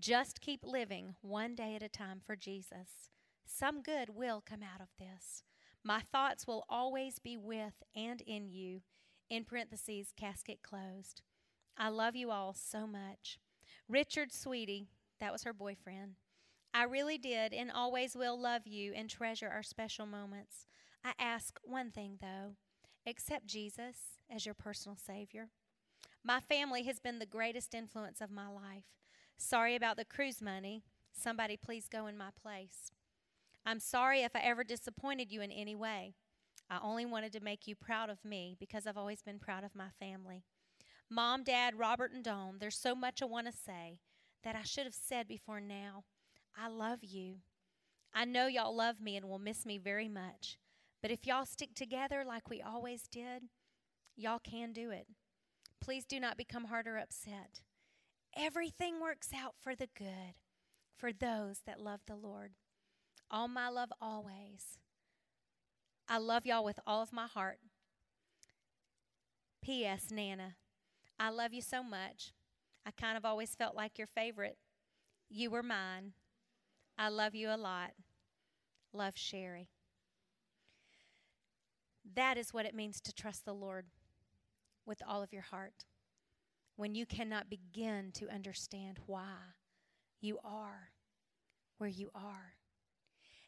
[0.00, 3.10] Just keep living one day at a time for Jesus.
[3.46, 5.44] Some good will come out of this.
[5.84, 8.80] My thoughts will always be with and in you.
[9.30, 11.22] In parentheses, casket closed.
[11.78, 13.38] I love you all so much.
[13.88, 14.88] Richard Sweetie,
[15.20, 16.16] that was her boyfriend.
[16.74, 20.66] I really did and always will love you and treasure our special moments.
[21.04, 22.56] I ask one thing, though
[23.06, 25.48] accept Jesus as your personal Savior.
[26.22, 28.84] My family has been the greatest influence of my life.
[29.36, 30.82] Sorry about the cruise money.
[31.12, 32.92] Somebody please go in my place.
[33.64, 36.14] I'm sorry if I ever disappointed you in any way.
[36.70, 39.74] I only wanted to make you proud of me because I've always been proud of
[39.74, 40.44] my family.
[41.10, 43.98] Mom, Dad, Robert, and Dawn, there's so much I want to say.
[44.42, 46.04] that I should have said before now.
[46.56, 47.36] I love you.
[48.14, 50.58] I know y'all love me and will miss me very much.
[51.02, 53.44] But if y'all stick together like we always did,
[54.16, 55.06] y'all can do it.
[55.80, 57.60] Please do not become hard or upset.
[58.36, 60.34] Everything works out for the good
[60.96, 62.52] for those that love the Lord.
[63.30, 64.78] All my love always.
[66.12, 67.60] I love y'all with all of my heart.
[69.62, 70.08] P.S.
[70.10, 70.56] Nana,
[71.20, 72.32] I love you so much.
[72.84, 74.58] I kind of always felt like your favorite.
[75.28, 76.14] You were mine.
[76.98, 77.92] I love you a lot.
[78.92, 79.68] Love Shari.
[82.16, 83.86] That is what it means to trust the Lord
[84.84, 85.84] with all of your heart.
[86.74, 89.36] When you cannot begin to understand why
[90.20, 90.90] you are
[91.78, 92.54] where you are.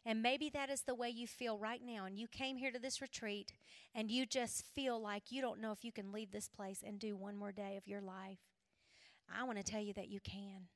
[0.05, 2.05] And maybe that is the way you feel right now.
[2.05, 3.53] And you came here to this retreat
[3.95, 6.99] and you just feel like you don't know if you can leave this place and
[6.99, 8.39] do one more day of your life.
[9.33, 10.67] I want to tell you that you can.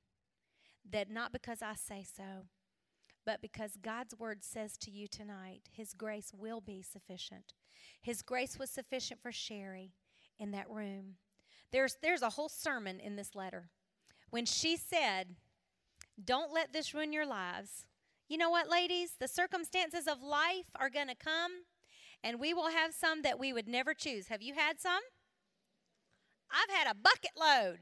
[0.90, 2.46] That not because I say so,
[3.26, 7.54] but because God's word says to you tonight, His grace will be sufficient.
[8.02, 9.92] His grace was sufficient for Shari
[10.40, 11.16] in that room.
[11.74, 13.70] There's, there's a whole sermon in this letter.
[14.30, 15.36] When she said,
[16.24, 17.86] Don't let this ruin your lives.
[18.28, 19.12] You know what, ladies?
[19.20, 21.52] The circumstances of life are going to come,
[22.24, 24.28] and we will have some that we would never choose.
[24.28, 25.00] Have you had some?
[26.52, 27.80] I've had a bucket load.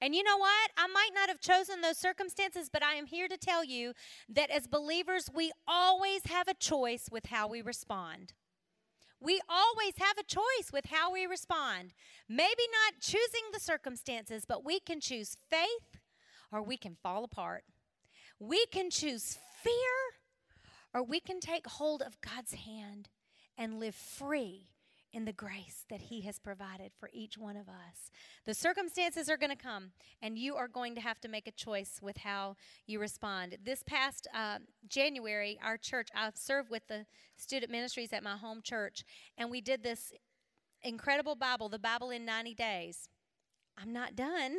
[0.00, 0.70] And you know what?
[0.76, 3.92] I might not have chosen those circumstances, but I am here to tell you
[4.28, 8.32] that as believers, we always have a choice with how we respond.
[9.20, 11.94] We always have a choice with how we respond.
[12.28, 16.00] Maybe not choosing the circumstances, but we can choose faith
[16.52, 17.64] or we can fall apart.
[18.38, 19.72] We can choose fear
[20.92, 23.08] or we can take hold of God's hand
[23.56, 24.68] and live free
[25.12, 28.10] in the grace that He has provided for each one of us.
[28.44, 31.52] The circumstances are going to come, and you are going to have to make a
[31.52, 33.56] choice with how you respond.
[33.64, 38.60] This past uh, January, our church, I served with the student ministries at my home
[38.62, 39.04] church,
[39.38, 40.12] and we did this
[40.82, 43.08] incredible Bible, the Bible in 90 days.
[43.78, 44.58] I'm not done.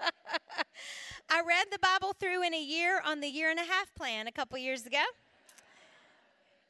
[1.30, 4.26] I read the Bible through in a year on the year and a half plan
[4.26, 5.02] a couple years ago.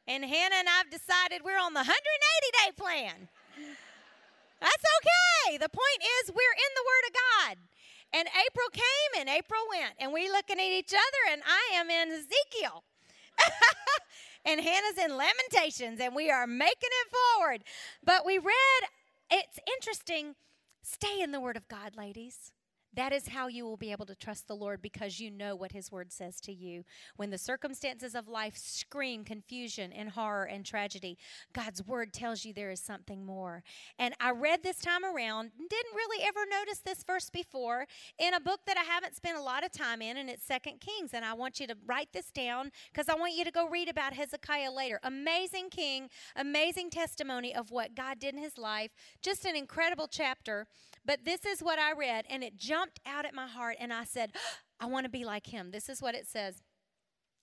[0.06, 1.96] And Hannah and I've decided we're on the 180
[2.64, 3.28] day plan.
[4.60, 5.56] That's okay.
[5.56, 7.56] The point is, we're in the Word of God.
[8.12, 9.94] And April came and April went.
[9.98, 12.82] And we're looking at each other, and I am in Ezekiel.
[14.44, 17.62] and Hannah's in Lamentations, and we are making it forward.
[18.04, 18.82] But we read,
[19.30, 20.34] it's interesting.
[20.82, 22.52] Stay in the Word of God, ladies.
[22.94, 25.72] That is how you will be able to trust the Lord because you know what
[25.72, 26.84] His Word says to you.
[27.16, 31.16] When the circumstances of life scream confusion and horror and tragedy,
[31.52, 33.62] God's Word tells you there is something more.
[33.98, 37.86] And I read this time around, didn't really ever notice this verse before,
[38.18, 40.80] in a book that I haven't spent a lot of time in, and it's Second
[40.80, 41.10] Kings.
[41.14, 43.88] And I want you to write this down because I want you to go read
[43.88, 44.98] about Hezekiah later.
[45.04, 48.94] Amazing king, amazing testimony of what God did in his life.
[49.22, 50.66] Just an incredible chapter.
[51.04, 54.04] But this is what I read, and it jumped out at my heart, and I
[54.04, 54.32] said,
[54.80, 55.70] I want to be like him.
[55.70, 56.62] This is what it says.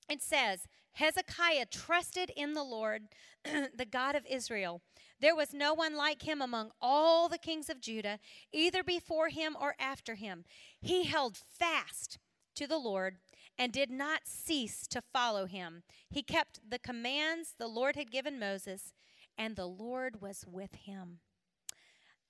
[0.09, 3.03] It says, Hezekiah trusted in the Lord,
[3.43, 4.81] the God of Israel.
[5.19, 8.19] There was no one like him among all the kings of Judah,
[8.51, 10.45] either before him or after him.
[10.79, 12.17] He held fast
[12.55, 13.17] to the Lord
[13.57, 15.83] and did not cease to follow him.
[16.09, 18.93] He kept the commands the Lord had given Moses,
[19.37, 21.19] and the Lord was with him.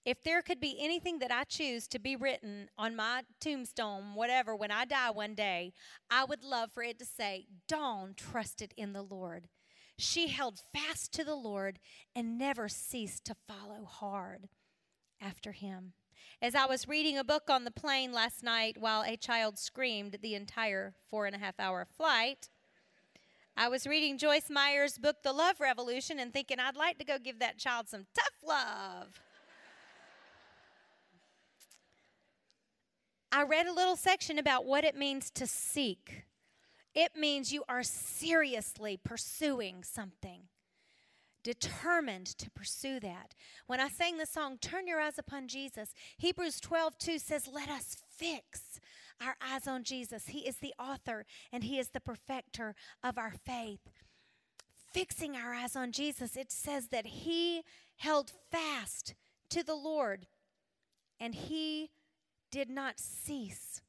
[0.07, 4.55] If there could be anything that I choose to be written on my tombstone, whatever,
[4.55, 5.73] when I die one day,
[6.09, 9.49] I would love for it to say, Dawn trusted in the Lord.
[9.97, 11.79] She held fast to the Lord
[12.15, 14.47] and never ceased to follow hard
[15.19, 15.91] after him.
[16.41, 20.19] As I was reading a book on the plane last night while a child screamed
[20.21, 22.47] the entire four and a half hour flight,
[23.57, 27.17] I was reading Joyce Meyer's book, The Love Revolution, and thinking I'd like to go
[27.19, 29.19] give that child some tough love.
[33.37, 36.23] I read a little section about what it means to seek.
[36.95, 40.47] It means you are seriously pursuing something,
[41.43, 43.35] determined to pursue that.
[43.67, 47.69] When I sang the song, Turn Your Eyes Upon Jesus, Hebrews 12 2 says, Let
[47.69, 48.79] us fix
[49.21, 50.29] our eyes on Jesus.
[50.29, 51.23] He is the author
[51.53, 52.73] and He is the perfecter
[53.03, 53.91] of our faith.
[54.91, 57.61] Fixing our eyes on Jesus, it says that He
[57.97, 59.13] held fast
[59.51, 60.25] to the Lord
[61.19, 61.91] and He
[62.51, 63.81] did not cease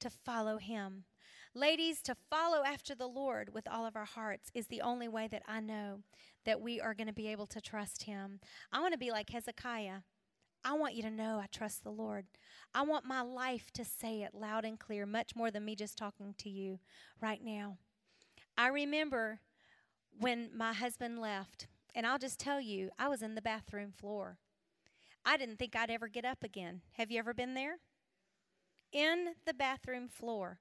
[0.00, 1.04] to follow him.
[1.54, 5.26] Ladies, to follow after the Lord with all of our hearts is the only way
[5.28, 6.00] that I know
[6.44, 8.40] that we are going to be able to trust him.
[8.70, 10.00] I want to be like Hezekiah.
[10.64, 12.26] I want you to know I trust the Lord.
[12.74, 15.96] I want my life to say it loud and clear, much more than me just
[15.96, 16.80] talking to you
[17.20, 17.78] right now.
[18.58, 19.40] I remember
[20.18, 24.38] when my husband left, and I'll just tell you, I was in the bathroom floor.
[25.24, 26.82] I didn't think I'd ever get up again.
[26.92, 27.76] Have you ever been there?
[28.96, 30.58] In the bathroom floor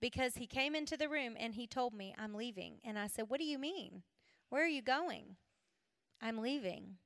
[0.00, 2.74] because he came into the room and he told me, I'm leaving.
[2.84, 4.04] And I said, What do you mean?
[4.50, 5.34] Where are you going?
[6.20, 6.98] I'm leaving.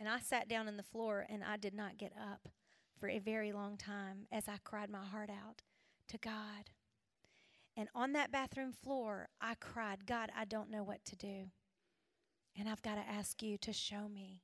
[0.00, 2.48] And I sat down on the floor and I did not get up
[2.98, 5.62] for a very long time as I cried my heart out
[6.08, 6.70] to God.
[7.76, 11.50] And on that bathroom floor, I cried, God, I don't know what to do.
[12.58, 14.42] And I've got to ask you to show me.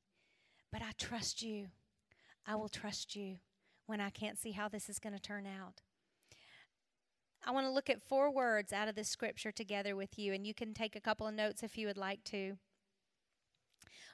[0.70, 1.70] But I trust you.
[2.46, 3.38] I will trust you
[3.92, 5.82] when I can't see how this is going to turn out.
[7.44, 10.46] I want to look at four words out of this scripture together with you, and
[10.46, 12.56] you can take a couple of notes if you would like to.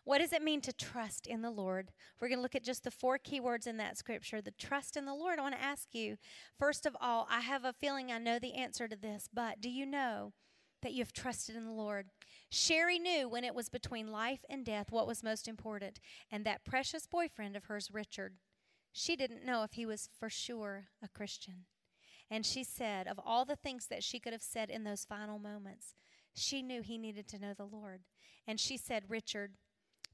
[0.02, 1.92] What does it mean to trust in the Lord?
[2.18, 4.42] We're going to look at just the four key words in that scripture.
[4.42, 5.38] The trust in the Lord.
[5.38, 6.16] I want to ask you,
[6.58, 9.70] first of all, I have a feeling I know the answer to this, but do
[9.70, 10.32] you know
[10.82, 12.06] that you have trusted in the Lord?
[12.50, 16.00] Shari knew when it was between life and death what was most important,
[16.32, 18.34] and that precious boyfriend of hers, Richard,
[18.92, 21.66] she didn't know if he was for sure a Christian.
[22.30, 25.38] And she said, of all the things that she could have said in those final
[25.38, 25.94] moments,
[26.34, 28.02] she knew he needed to know the Lord.
[28.46, 29.52] And she said, Richard,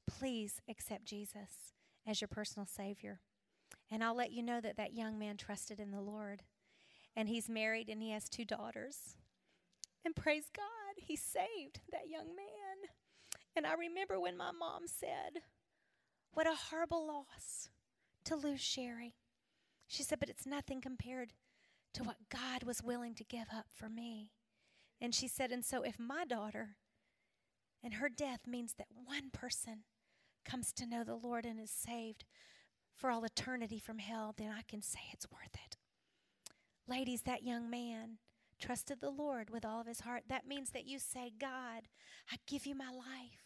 [0.07, 1.73] please accept Jesus
[2.07, 3.21] as your personal Savior.
[3.91, 6.43] And I'll let you know that that young man trusted in the Lord.
[7.15, 9.15] And he's married and he has two daughters.
[10.03, 12.89] And praise God, he saved that young man.
[13.55, 15.41] And I remember when my mom said,
[16.33, 17.69] What a horrible loss
[18.25, 19.15] to lose Shari.
[19.87, 21.33] She said, But it's nothing compared
[21.93, 24.31] to what God was willing to give up for me.
[24.99, 26.77] And she said, And so if my daughter
[27.83, 29.83] and her death means that one person
[30.43, 32.25] comes to know the Lord and is saved
[32.93, 35.77] for all eternity from hell, then I can say it's worth it.
[36.87, 38.17] Ladies, that young man
[38.59, 40.23] trusted the Lord with all of his heart.
[40.29, 41.87] That means that you say, God,
[42.31, 43.41] I give you my life.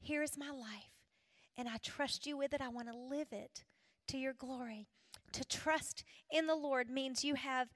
[0.00, 0.90] Here is my life.
[1.56, 2.60] And I trust you with it.
[2.60, 3.64] I want to live it
[4.08, 4.86] to your glory.
[5.32, 7.70] To trust in the Lord means you have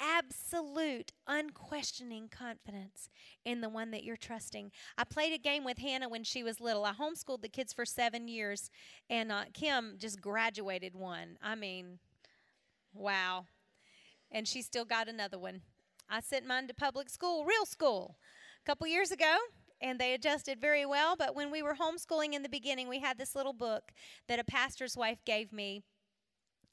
[0.00, 3.08] absolute, unquestioning confidence
[3.44, 4.70] in the one that you're trusting.
[4.96, 6.84] I played a game with Hannah when she was little.
[6.84, 8.70] I homeschooled the kids for seven years,
[9.08, 11.36] and uh, Kim just graduated one.
[11.42, 11.98] I mean,
[12.94, 13.46] wow.
[14.30, 15.62] And she still got another one.
[16.08, 18.16] I sent mine to public school, real school,
[18.64, 19.36] a couple years ago,
[19.80, 21.16] and they adjusted very well.
[21.16, 23.92] But when we were homeschooling in the beginning, we had this little book
[24.28, 25.82] that a pastor's wife gave me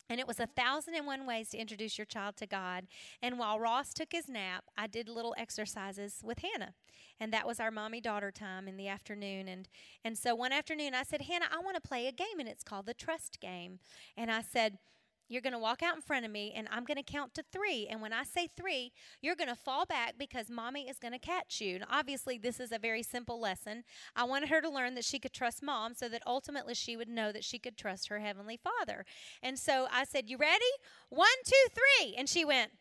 [0.10, 2.88] and it was a thousand and one ways to introduce your child to God.
[3.22, 6.74] And while Ross took his nap, I did little exercises with Hannah.
[7.20, 9.48] And that was our mommy daughter time in the afternoon.
[9.48, 9.68] And,
[10.06, 12.64] and so one afternoon I said, Hannah, I want to play a game, and it's
[12.64, 13.80] called the trust game.
[14.16, 14.78] And I said,
[15.30, 17.44] you're going to walk out in front of me, and I'm going to count to
[17.52, 17.88] three.
[17.90, 21.20] And when I say three, you're going to fall back because mommy is going to
[21.20, 21.76] catch you.
[21.76, 23.84] And obviously, this is a very simple lesson.
[24.16, 27.10] I wanted her to learn that she could trust mom so that ultimately she would
[27.10, 29.06] know that she could trust her heavenly father.
[29.44, 30.66] And so I said, You ready?
[31.10, 32.16] One, two, three.
[32.18, 32.72] And she went,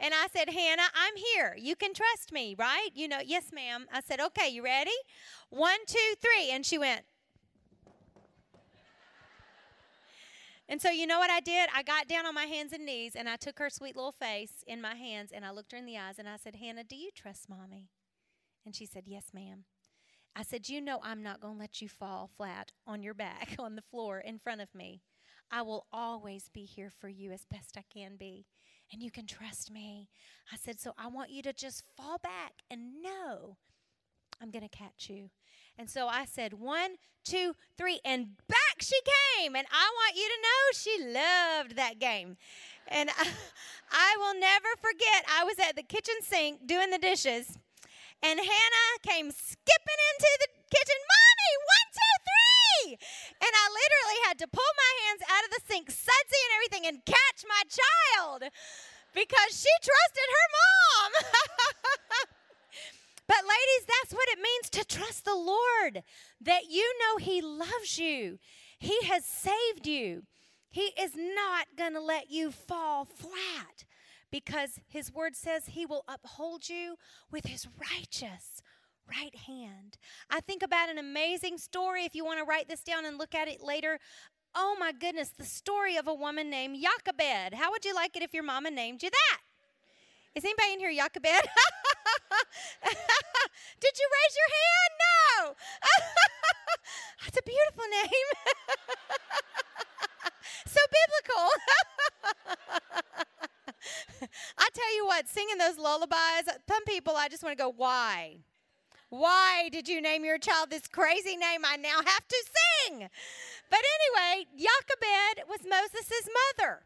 [0.00, 1.56] and I said, Hannah, I'm here.
[1.56, 2.90] You can trust me, right?
[2.94, 3.86] You know, yes, ma'am.
[3.92, 4.90] I said, okay, you ready?
[5.50, 6.50] One, two, three.
[6.50, 7.02] And she went,
[10.68, 11.68] And so, you know what I did?
[11.74, 14.64] I got down on my hands and knees and I took her sweet little face
[14.66, 16.96] in my hands and I looked her in the eyes and I said, Hannah, do
[16.96, 17.90] you trust mommy?
[18.64, 19.64] And she said, Yes, ma'am.
[20.34, 23.56] I said, You know, I'm not going to let you fall flat on your back
[23.58, 25.02] on the floor in front of me.
[25.50, 28.46] I will always be here for you as best I can be.
[28.92, 30.08] And you can trust me.
[30.52, 33.58] I said, So I want you to just fall back and know
[34.40, 35.30] I'm going to catch you.
[35.78, 38.96] And so I said, one, two, three, and back she
[39.38, 39.56] came.
[39.56, 42.36] And I want you to know she loved that game.
[42.88, 43.28] And I,
[43.90, 47.58] I will never forget, I was at the kitchen sink doing the dishes,
[48.22, 52.90] and Hannah came skipping into the kitchen, Mommy, one, two, three.
[53.40, 56.84] And I literally had to pull my hands out of the sink, sudsy and everything,
[56.88, 58.48] and catch my child
[59.12, 61.10] because she trusted her mom.
[63.26, 66.02] But, ladies, that's what it means to trust the Lord
[66.40, 68.38] that you know He loves you,
[68.78, 70.24] He has saved you.
[70.70, 73.84] He is not going to let you fall flat
[74.30, 76.96] because His word says He will uphold you
[77.30, 78.60] with His righteous
[79.08, 79.98] right hand.
[80.30, 83.34] I think about an amazing story if you want to write this down and look
[83.34, 83.98] at it later.
[84.54, 87.54] Oh my goodness, the story of a woman named Jochebed.
[87.54, 89.38] How would you like it if your mama named you that?
[90.34, 91.48] Is anybody in here Jochebed?
[93.80, 94.92] Did you raise your hand?
[95.04, 95.54] No.
[97.24, 98.28] That's a beautiful name.
[100.66, 101.44] so biblical.
[104.58, 108.38] I tell you what, singing those lullabies, some people I just want to go, why?
[109.10, 112.44] Why did you name your child this crazy name I now have to
[112.88, 113.08] sing?
[113.70, 116.28] But anyway, Jochebed was Moses'
[116.58, 116.82] mother.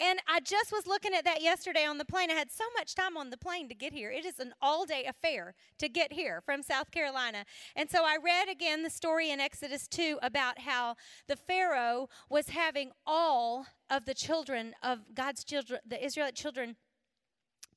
[0.00, 2.30] And I just was looking at that yesterday on the plane.
[2.30, 4.10] I had so much time on the plane to get here.
[4.10, 7.44] It is an all day affair to get here from South Carolina.
[7.74, 10.94] And so I read again the story in Exodus 2 about how
[11.26, 16.76] the Pharaoh was having all of the children of God's children, the Israelite children,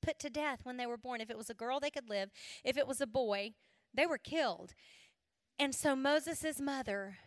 [0.02, 1.22] put to death when they were born.
[1.22, 2.30] If it was a girl, they could live.
[2.64, 3.54] If it was a boy,
[3.94, 4.74] they were killed.
[5.58, 7.18] And so Moses' mother,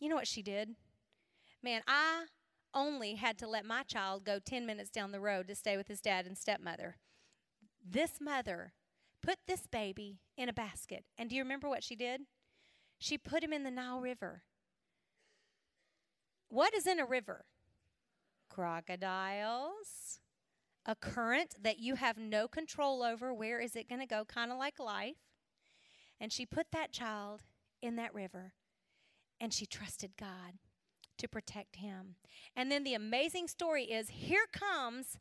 [0.00, 0.70] you know what she did?
[1.62, 2.24] Man, I
[2.74, 5.88] only had to let my child go 10 minutes down the road to stay with
[5.88, 6.96] his dad and stepmother.
[7.86, 8.72] This mother
[9.22, 11.04] put this baby in a basket.
[11.16, 12.22] And do you remember what she did?
[12.98, 14.42] She put him in the Nile River.
[16.48, 17.44] What is in a river?
[18.48, 20.20] Crocodiles,
[20.86, 23.32] a current that you have no control over.
[23.32, 24.24] Where is it going to go?
[24.24, 25.16] Kind of like life.
[26.20, 27.42] And she put that child
[27.82, 28.52] in that river
[29.40, 30.54] and she trusted God
[31.18, 32.16] to protect him.
[32.56, 35.18] And then the amazing story is here comes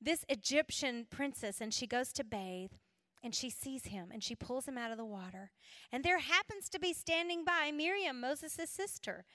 [0.00, 2.72] this Egyptian princess, and she goes to bathe.
[3.24, 5.52] And she sees him and she pulls him out of the water.
[5.92, 9.26] And there happens to be standing by Miriam, Moses' sister.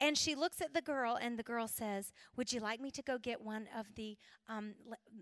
[0.00, 3.02] And she looks at the girl, and the girl says, "Would you like me to
[3.02, 4.16] go get one of the
[4.48, 4.74] um,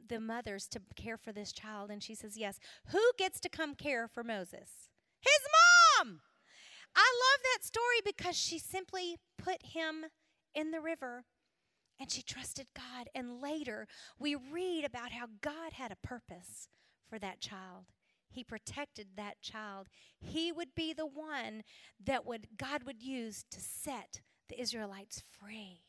[0.09, 2.59] the mothers to care for this child?" And she says, "Yes."
[2.89, 4.91] Who gets to come care for Moses?
[5.20, 5.41] His
[5.99, 6.20] mom.
[6.95, 10.07] I love that story because she simply put him
[10.57, 11.24] in the river
[12.00, 13.09] and she trusted God.
[13.14, 13.86] And later,
[14.18, 16.68] we read about how God had a purpose
[17.09, 17.86] for that child.
[18.28, 19.86] He protected that child.
[20.20, 21.62] He would be the one
[22.04, 25.82] that would God would use to set the Israelites free.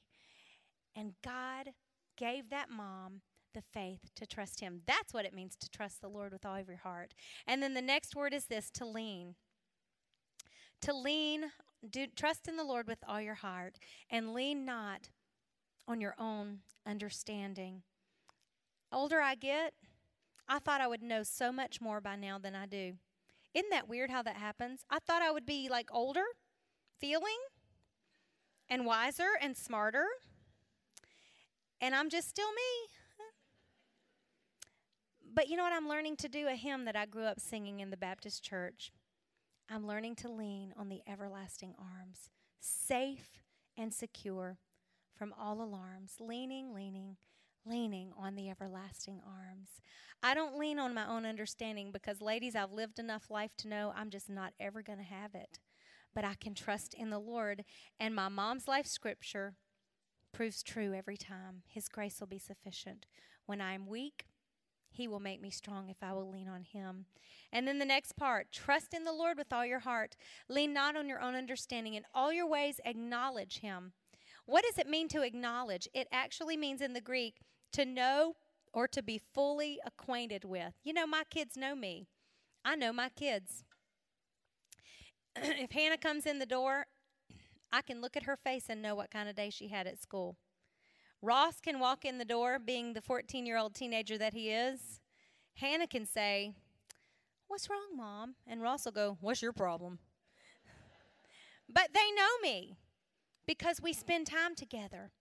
[0.96, 1.72] And God
[2.16, 3.22] gave that mom
[3.54, 4.82] the faith to trust him.
[4.86, 7.14] That's what it means to trust the Lord with all of your heart.
[7.46, 9.36] And then the next word is this to lean.
[10.82, 11.46] To lean
[11.90, 13.78] do, trust in the Lord with all your heart
[14.10, 15.10] and lean not
[15.88, 17.84] on your own understanding.
[18.92, 19.74] Older I get,
[20.48, 22.94] I thought I would know so much more by now than I do.
[23.54, 24.82] Isn't that weird how that happens?
[24.90, 26.24] I thought I would be like older,
[27.00, 27.38] feeling,
[28.70, 30.06] and wiser and smarter,
[31.82, 32.94] and I'm just still me.
[35.34, 35.74] But you know what?
[35.74, 38.92] I'm learning to do a hymn that I grew up singing in the Baptist church.
[39.70, 43.42] I'm learning to lean on the everlasting arms, safe
[43.78, 44.60] and secure
[45.14, 47.18] from all alarms, leaning, leaning,
[47.66, 49.82] leaning on the everlasting arms.
[50.24, 53.94] I don't lean on my own understanding because, ladies, I've lived enough life to know
[53.94, 55.60] I'm just not ever going to have it.
[56.16, 57.66] But I can trust in the Lord,
[58.00, 59.56] and my mom's life scripture
[60.34, 61.64] proves true every time.
[61.68, 63.06] His grace will be sufficient.
[63.46, 64.28] When I'm weak,
[64.90, 67.06] he will make me strong if I will lean on Him.
[67.52, 70.16] And then the next part trust in the Lord with all your heart.
[70.50, 71.94] Lean not on your own understanding.
[71.94, 73.94] In all your ways, acknowledge Him.
[74.46, 75.88] What does it mean to acknowledge?
[75.94, 77.42] It actually means in the Greek
[77.74, 78.36] to know
[78.74, 80.74] or to be fully acquainted with.
[80.84, 82.08] You know, my kids know me,
[82.64, 83.64] I know my kids.
[85.36, 86.86] if Hannah comes in the door,
[87.72, 90.02] I can look at her face and know what kind of day she had at
[90.02, 90.38] school.
[91.28, 95.02] Ross can walk in the door, being the 14 year old teenager that he is.
[95.56, 96.54] Hannah can say,
[97.50, 98.36] What's wrong, Mom?
[98.48, 100.00] And Ross will go, What's your problem?
[101.70, 102.78] but they know me
[103.46, 105.12] because we spend time together.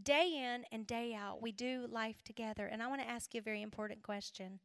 [0.00, 2.66] Day in and day out, we do life together.
[2.66, 4.60] And I want to ask you a very important question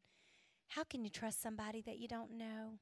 [0.68, 2.78] How can you trust somebody that you don't know?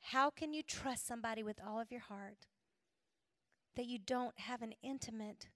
[0.00, 2.46] How can you trust somebody with all of your heart
[3.74, 5.48] that you don't have an intimate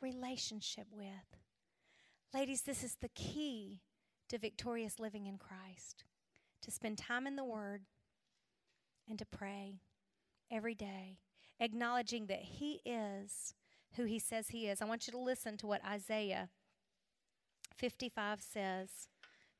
[0.00, 1.38] relationship with.
[2.34, 3.80] Ladies, this is the key
[4.28, 6.04] to victorious living in Christ
[6.62, 7.82] to spend time in the Word
[9.08, 9.80] and to pray
[10.50, 11.18] every day,
[11.60, 13.54] acknowledging that He is
[13.96, 14.82] who He says He is.
[14.82, 16.50] I want you to listen to what Isaiah
[17.76, 19.08] 55 says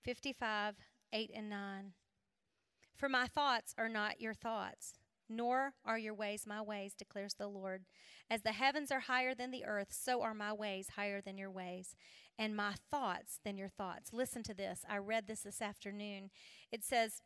[0.05, 0.75] 55,
[1.13, 1.93] 8, and 9.
[2.95, 4.95] For my thoughts are not your thoughts
[5.29, 7.85] nor are your ways my ways, declares the Lord.
[8.31, 11.51] As the heavens are higher than the earth, so are my ways higher than your
[11.51, 11.97] ways,
[12.39, 14.13] and my thoughts than your thoughts.
[14.13, 14.85] Listen to this.
[14.89, 16.31] I read this this afternoon.
[16.71, 17.23] It says,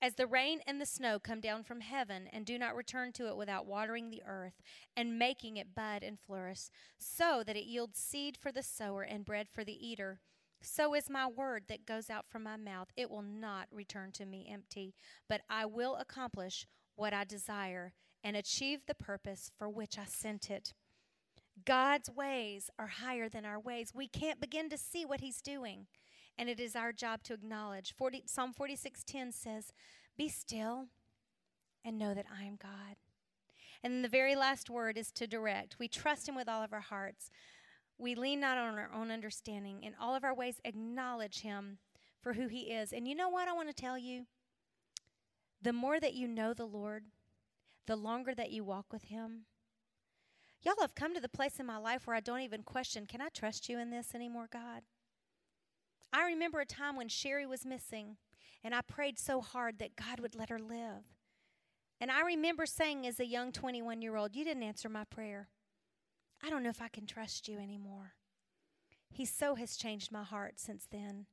[0.00, 3.28] as the rain and the snow come down from heaven and do not return to
[3.28, 4.60] it without watering the earth
[4.96, 9.24] and making it bud and flourish, so that it yields seed for the sower and
[9.24, 10.18] bread for the eater,
[10.60, 12.88] so is my word that goes out from my mouth.
[12.96, 14.94] It will not return to me empty,
[15.28, 16.66] but I will accomplish
[16.96, 20.74] what I desire and achieve the purpose for which I sent it.
[21.64, 23.92] God's ways are higher than our ways.
[23.94, 25.86] We can't begin to see what He's doing,
[26.38, 27.94] and it is our job to acknowledge.
[27.94, 29.72] 40, Psalm 46:10 says,
[30.16, 30.88] "Be still
[31.84, 32.96] and know that I am God."
[33.82, 35.78] And then the very last word is to direct.
[35.78, 37.30] We trust Him with all of our hearts.
[37.98, 39.82] We lean not on our own understanding.
[39.82, 41.78] In all of our ways, acknowledge Him
[42.20, 42.92] for who He is.
[42.92, 44.26] And you know what I want to tell you?
[45.62, 47.04] The more that you know the Lord,
[47.86, 49.46] the longer that you walk with Him,
[50.62, 53.20] Y'all have come to the place in my life where I don't even question, can
[53.20, 54.82] I trust you in this anymore, God?
[56.12, 58.16] I remember a time when Shari was missing,
[58.62, 61.16] and I prayed so hard that God would let her live.
[62.00, 65.48] And I remember saying as a young 21 year old, You didn't answer my prayer.
[66.44, 68.14] I don't know if I can trust you anymore.
[69.10, 71.26] He so has changed my heart since then,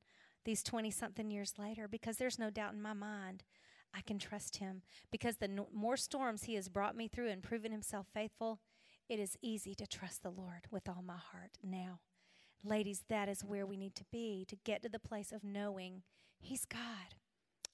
[0.44, 3.44] these 20 something years later, because there's no doubt in my mind
[3.96, 4.82] I can trust him.
[5.12, 8.60] Because the more storms he has brought me through and proven himself faithful,
[9.08, 12.00] it is easy to trust the Lord with all my heart now.
[12.64, 16.04] Ladies, that is where we need to be to get to the place of knowing
[16.40, 17.16] He's God.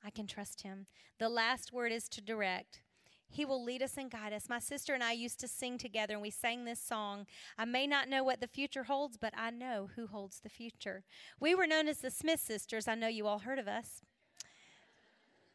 [0.04, 0.86] I can trust Him.
[1.20, 2.82] The last word is to direct.
[3.28, 4.48] He will lead us and guide us.
[4.48, 7.26] My sister and I used to sing together, and we sang this song.
[7.58, 11.04] I may not know what the future holds, but I know who holds the future.
[11.40, 12.88] We were known as the Smith sisters.
[12.88, 14.02] I know you all heard of us.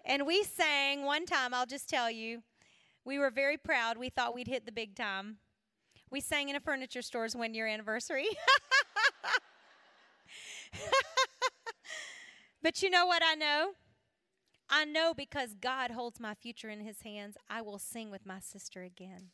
[0.05, 2.43] And we sang one time, I'll just tell you,
[3.05, 3.97] we were very proud.
[3.97, 5.39] We thought we'd hit the big time.
[6.11, 8.27] We sang in a furniture store's one year anniversary.
[12.63, 13.73] but you know what I know?
[14.69, 18.39] I know because God holds my future in his hands, I will sing with my
[18.39, 19.31] sister again.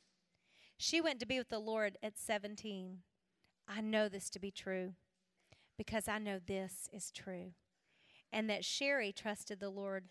[0.78, 2.98] She went to be with the Lord at 17.
[3.68, 4.94] I know this to be true
[5.76, 7.52] because I know this is true.
[8.32, 10.04] And that Shari trusted the Lord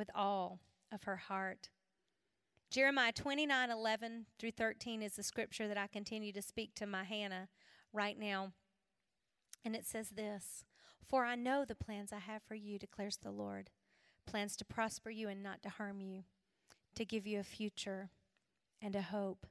[0.00, 1.68] with all of her heart.
[2.70, 7.04] Jeremiah 29 11 through 13 is the scripture that I continue to speak to my
[7.04, 7.48] Hannah
[7.92, 8.52] right now.
[9.62, 10.64] And it says this
[11.06, 13.68] For I know the plans I have for you, declares the Lord
[14.26, 16.22] plans to prosper you and not to harm you,
[16.94, 18.08] to give you a future
[18.80, 19.46] and a hope.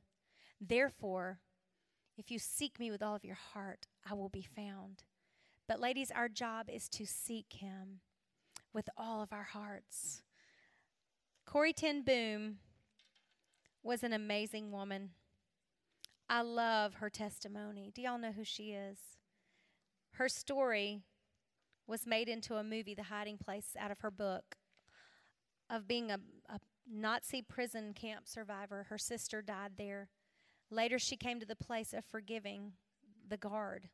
[0.60, 1.42] Therefore,
[2.18, 5.04] if you seek me with all of your heart, I will be found.
[5.68, 8.00] But, ladies, our job is to seek him
[8.74, 10.24] with all of our hearts.
[11.50, 12.58] Corrie ten Boom
[13.82, 15.10] was an amazing woman.
[16.30, 17.92] I love her testimony.
[17.92, 19.00] Do y'all know who she is?
[20.12, 21.02] Her story
[21.88, 24.58] was made into a movie, The Hiding Place, out of her book
[25.72, 28.86] of being a, a Nazi prison camp survivor.
[28.88, 30.10] Her sister died there.
[30.70, 32.74] Later, she came to the place of forgiving
[33.28, 33.90] the guard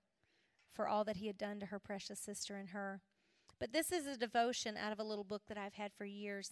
[0.70, 3.00] for all that he had done to her precious sister and her.
[3.62, 6.52] But this is a devotion out of a little book that I've had for years,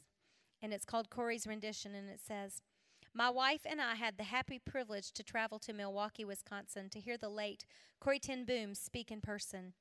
[0.64, 2.62] and it's called Corrie's Rendition, and it says,
[3.14, 7.16] my wife and I had the happy privilege to travel to Milwaukee, Wisconsin to hear
[7.16, 7.66] the late
[8.00, 9.74] Corrie ten Boom speak in person.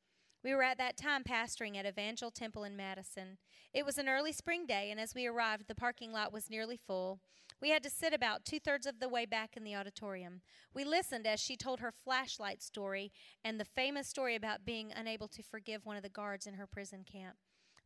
[0.44, 3.38] We were at that time pastoring at Evangel Temple in Madison.
[3.72, 6.76] It was an early spring day, and as we arrived, the parking lot was nearly
[6.76, 7.20] full.
[7.60, 10.42] We had to sit about two thirds of the way back in the auditorium.
[10.74, 13.12] We listened as she told her flashlight story
[13.44, 16.66] and the famous story about being unable to forgive one of the guards in her
[16.66, 17.36] prison camp.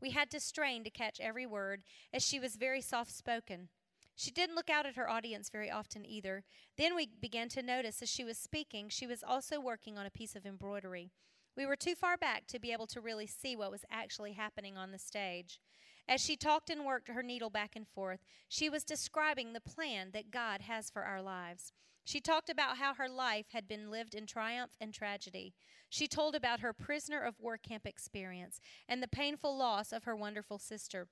[0.01, 1.83] We had to strain to catch every word,
[2.13, 3.69] as she was very soft spoken.
[4.15, 6.45] She didn't look out at her audience very often either.
[6.79, 10.11] Then we began to notice as she was speaking, she was also working on a
[10.11, 11.11] piece of embroidery.
[11.57, 14.77] We were too far back to be able to really see what was actually happening
[14.77, 15.61] on the stage.
[16.09, 20.11] As she talked and worked her needle back and forth, she was describing the plan
[20.13, 21.73] that God has for our lives.
[22.07, 25.55] She talked about how her life had been lived in triumph and tragedy.
[25.89, 30.15] She told about her prisoner of war camp experience and the painful loss of her
[30.15, 31.09] wonderful sister.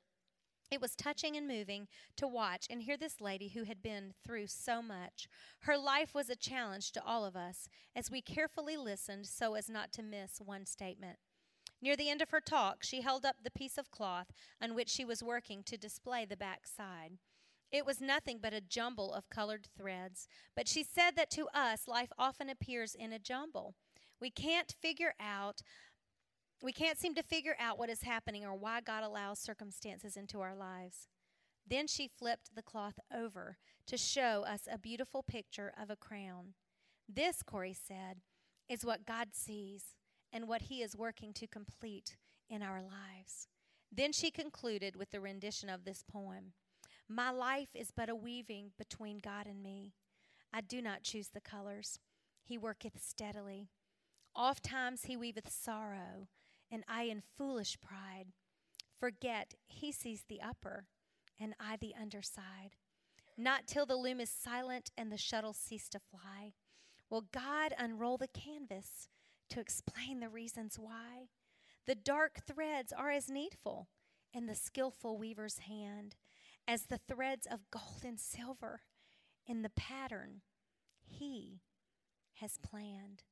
[0.71, 4.47] It was touching and moving to watch and hear this lady who had been through
[4.47, 5.27] so much.
[5.63, 9.69] Her life was a challenge to all of us as we carefully listened so as
[9.69, 11.19] not to miss one statement.
[11.83, 14.29] Near the end of her talk, she held up the piece of cloth
[14.63, 17.19] on which she was working to display the back side.
[17.75, 21.89] It was nothing but a jumble of colored threads, but she said that to us,
[21.89, 23.75] life often appears in a jumble.
[24.21, 25.61] We can't figure out
[26.63, 30.41] we can't seem to figure out what is happening or why God allows circumstances into
[30.41, 31.09] our lives.
[31.69, 33.59] Then she flipped the cloth over
[33.89, 36.55] to show us a beautiful picture of a crown.
[37.09, 38.21] This, Corrie said,
[38.69, 39.97] is what God sees
[40.33, 42.19] and what He is working to complete
[42.49, 43.49] in our lives.
[43.91, 46.53] Then she concluded with the rendition of this poem
[47.09, 49.93] My life is but a weaving between God and me.
[50.53, 51.99] I do not choose the colors,
[52.43, 53.69] He worketh steadily.
[54.35, 56.29] Oft times He weaveth sorrow
[56.71, 58.33] and I in foolish pride
[58.99, 60.87] forget he sees the upper
[61.39, 62.77] and I the underside.
[63.37, 66.53] not till the loom is silent and the shuttle cease to fly.
[67.11, 69.09] Will God unroll the canvas
[69.51, 71.29] to explain the reasons why?
[71.87, 73.89] The dark threads are as needful
[74.33, 76.15] in the skillful weaver's hand
[76.67, 78.83] as the threads of gold and silver
[79.47, 80.41] in the pattern
[81.03, 81.61] he
[82.41, 83.23] has planned.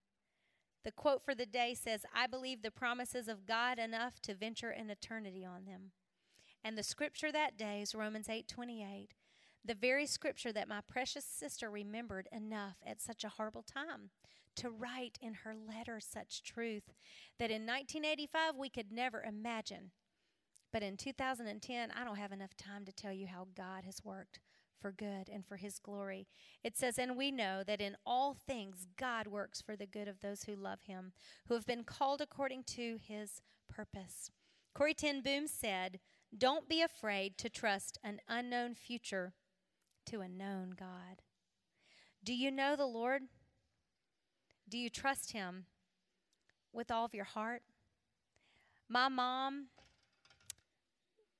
[0.85, 4.71] The quote for the day says, I believe the promises of God enough to venture
[4.71, 5.93] an eternity on them.
[6.65, 9.11] And the scripture that day is Romans 8 28
[9.65, 14.11] the very scripture that my precious sister remembered enough at such a horrible time
[14.57, 16.93] to write in her letter such truth
[17.39, 19.93] that in 1985 we could never imagine.
[20.73, 24.41] But in 2010, I don't have enough time to tell you how God has worked
[24.81, 26.27] for good and for his glory.
[26.65, 30.21] It says, And we know that in all things God works for the good of
[30.21, 31.13] those who love him,
[31.47, 34.31] who have been called according to his purpose.
[34.75, 36.01] Corrie Ten Boom said,
[36.37, 39.35] Don't be afraid to trust an unknown future
[40.07, 41.23] to a known God.
[42.25, 43.23] Do you know the Lord?
[44.69, 45.67] Do you trust Him
[46.73, 47.63] with all of your heart?
[48.89, 49.67] My mom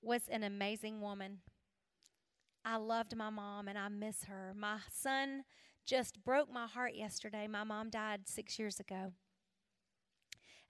[0.03, 1.39] was an amazing woman.
[2.65, 4.53] I loved my mom and I miss her.
[4.57, 5.45] My son
[5.85, 7.47] just broke my heart yesterday.
[7.47, 9.13] My mom died six years ago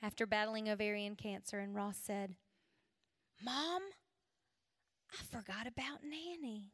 [0.03, 2.35] after battling ovarian cancer, and Ross said,
[3.43, 3.83] Mom,
[5.13, 6.73] I forgot about Nanny.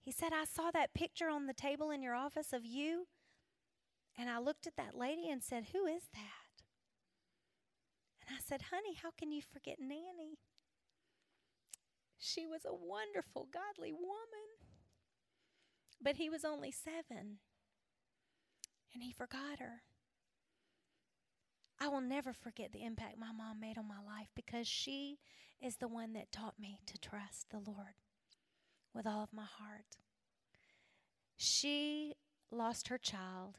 [0.00, 3.06] He said, I saw that picture on the table in your office of you,
[4.18, 6.64] and I looked at that lady and said, Who is that?
[8.26, 10.38] And I said, Honey, how can you forget Nanny?
[12.20, 14.60] She was a wonderful, godly woman.
[16.02, 17.38] But he was only seven,
[18.94, 19.82] and he forgot her.
[21.80, 25.18] I will never forget the impact my mom made on my life because she
[25.62, 27.94] is the one that taught me to trust the Lord
[28.94, 29.96] with all of my heart.
[31.36, 32.14] She
[32.50, 33.56] lost her child,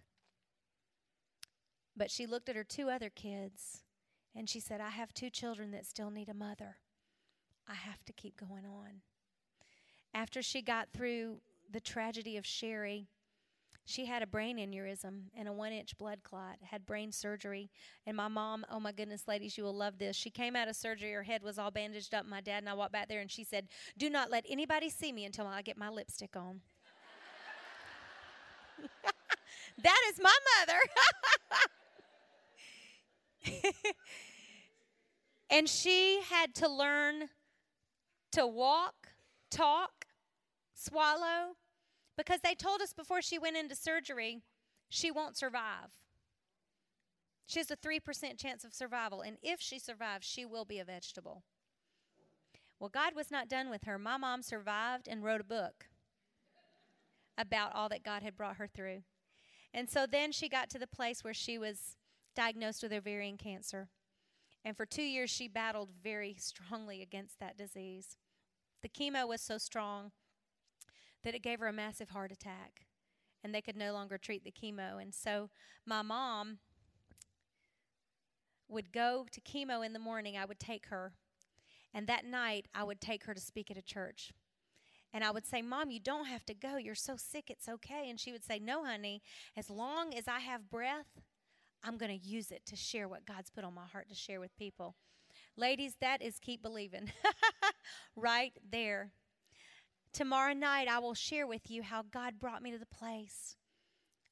[1.98, 3.82] but she looked at her two other kids
[4.36, 6.78] and she said, I have two children that still need a mother.
[7.72, 9.02] I have to keep going on.
[10.14, 11.38] After she got through
[11.72, 13.08] the tragedy of Shari,
[13.86, 17.70] she had a brain aneurysm and a one inch blood clot, had brain surgery.
[18.06, 20.18] And my mom, oh my goodness, ladies, you will love this.
[20.18, 22.26] She came out of surgery, her head was all bandaged up.
[22.26, 25.14] My dad and I walked back there and she said, Do not let anybody see
[25.14, 26.60] me until I get my lipstick on.
[29.82, 30.80] that is my mother.
[35.50, 37.30] and she had to learn
[38.32, 39.10] to walk,
[39.50, 40.06] talk,
[40.74, 41.56] swallow,
[42.18, 44.42] because they told us before she went into surgery,
[44.90, 45.90] she won't survive.
[47.46, 50.86] She has a 3% chance of survival, and if she survives, she will be a
[50.86, 51.44] vegetable.
[52.80, 54.00] Well, God was not done with her.
[54.00, 55.88] My mom survived and wrote a book
[57.38, 59.04] about all that God had brought her through.
[59.74, 61.98] And so then she got to the place where she was
[62.36, 63.90] diagnosed with ovarian cancer.
[64.64, 68.18] And for two years, she battled very strongly against that disease.
[68.82, 70.12] The chemo was so strong
[71.24, 72.86] that it gave her a massive heart attack
[73.44, 75.02] and they could no longer treat the chemo.
[75.02, 75.50] And so
[75.86, 76.60] my mom
[78.68, 80.38] would go to chemo in the morning.
[80.38, 81.14] I would take her.
[81.94, 84.32] And that night, I would take her to speak at a church.
[85.14, 86.78] And I would say, Mom, you don't have to go.
[86.78, 87.50] You're so sick.
[87.50, 88.10] It's okay.
[88.10, 89.22] And she would say, No, honey.
[89.58, 91.22] As long as I have breath,
[91.84, 94.40] I'm going to use it to share what God's put on my heart to share
[94.40, 94.96] with people.
[95.58, 97.12] Ladies, that is keep believing
[98.16, 99.12] right there.
[100.14, 103.56] Tomorrow night, I will share with you how God brought me to the place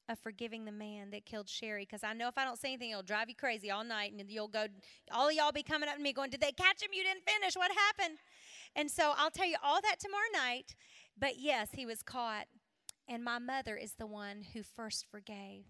[0.08, 1.82] of forgiving the man that killed Shari.
[1.82, 4.30] Because I know if I don't say anything, it'll drive you crazy all night, and
[4.30, 4.66] you'll go,
[5.10, 6.90] all y'all be coming up to me going, Did they catch him?
[6.92, 7.54] You didn't finish.
[7.56, 8.18] What happened?
[8.76, 10.74] And so I'll tell you all that tomorrow night.
[11.18, 12.46] But yes, he was caught.
[13.08, 15.64] And my mother is the one who first forgave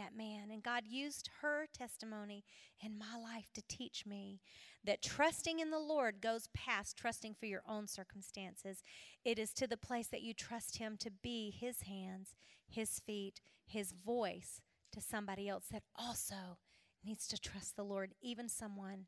[0.00, 0.50] that man.
[0.50, 2.44] And God used her testimony
[2.82, 4.40] in my life to teach me
[4.84, 8.82] that trusting in the Lord goes past trusting for your own circumstances.
[9.24, 12.34] It is to the place that you trust Him to be His hands,
[12.68, 16.58] His feet, His voice to somebody else that also
[17.04, 19.06] needs to trust the Lord, even someone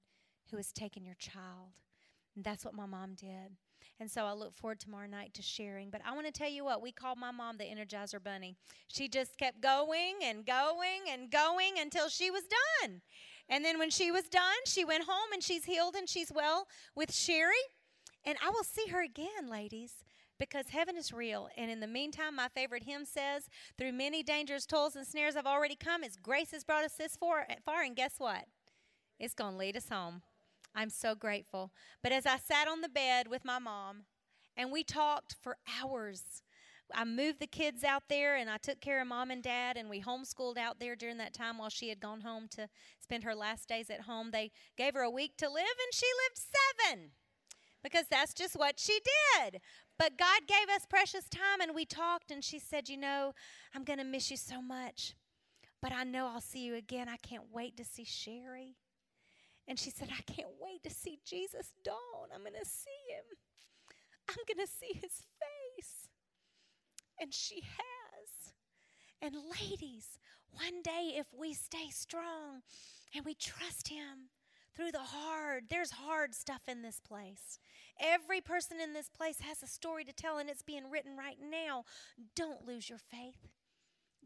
[0.50, 1.72] who has taken your child.
[2.36, 3.56] And that's what my mom did.
[4.02, 5.88] And so I look forward tomorrow night to sharing.
[5.88, 8.56] But I want to tell you what, we called my mom the Energizer Bunny.
[8.88, 12.42] She just kept going and going and going until she was
[12.80, 13.00] done.
[13.48, 16.66] And then when she was done, she went home and she's healed and she's well
[16.96, 17.54] with Shari.
[18.24, 20.02] And I will see her again, ladies,
[20.36, 21.48] because heaven is real.
[21.56, 23.48] And in the meantime, my favorite hymn says,
[23.78, 27.14] Through many dangers, toils, and snares I've already come, His grace has brought us this
[27.14, 27.46] far.
[27.84, 28.46] And guess what?
[29.20, 30.22] It's going to lead us home.
[30.74, 31.70] I'm so grateful.
[32.02, 34.04] But as I sat on the bed with my mom
[34.56, 36.42] and we talked for hours
[36.94, 39.88] I moved the kids out there and I took care of mom and dad and
[39.88, 42.68] we homeschooled out there during that time while she had gone home to
[43.00, 44.30] spend her last days at home.
[44.30, 46.40] They gave her a week to live and she lived
[46.88, 47.10] seven
[47.82, 49.00] because that's just what she
[49.38, 49.60] did.
[49.98, 53.32] But God gave us precious time and we talked and she said, You know,
[53.74, 55.14] I'm going to miss you so much,
[55.80, 57.08] but I know I'll see you again.
[57.08, 58.76] I can't wait to see Shari.
[59.68, 62.28] And she said, I can't wait to see Jesus dawn.
[62.34, 63.24] I'm going to see him.
[64.28, 66.08] I'm going to see his face.
[67.20, 68.52] And she has.
[69.20, 70.18] And ladies,
[70.50, 72.62] one day if we stay strong
[73.14, 74.30] and we trust him
[74.74, 77.58] through the hard, there's hard stuff in this place.
[78.00, 81.38] Every person in this place has a story to tell and it's being written right
[81.40, 81.84] now.
[82.34, 83.48] Don't lose your faith.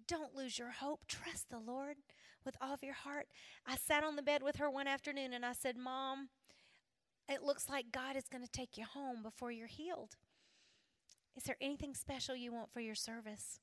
[0.09, 1.01] Don't lose your hope.
[1.09, 1.97] Trust the Lord
[2.45, 3.27] with all of your heart.
[3.67, 6.29] I sat on the bed with her one afternoon and I said, Mom,
[7.29, 10.17] it looks like God is going to take you home before you're healed.
[11.37, 13.59] Is there anything special you want for your service?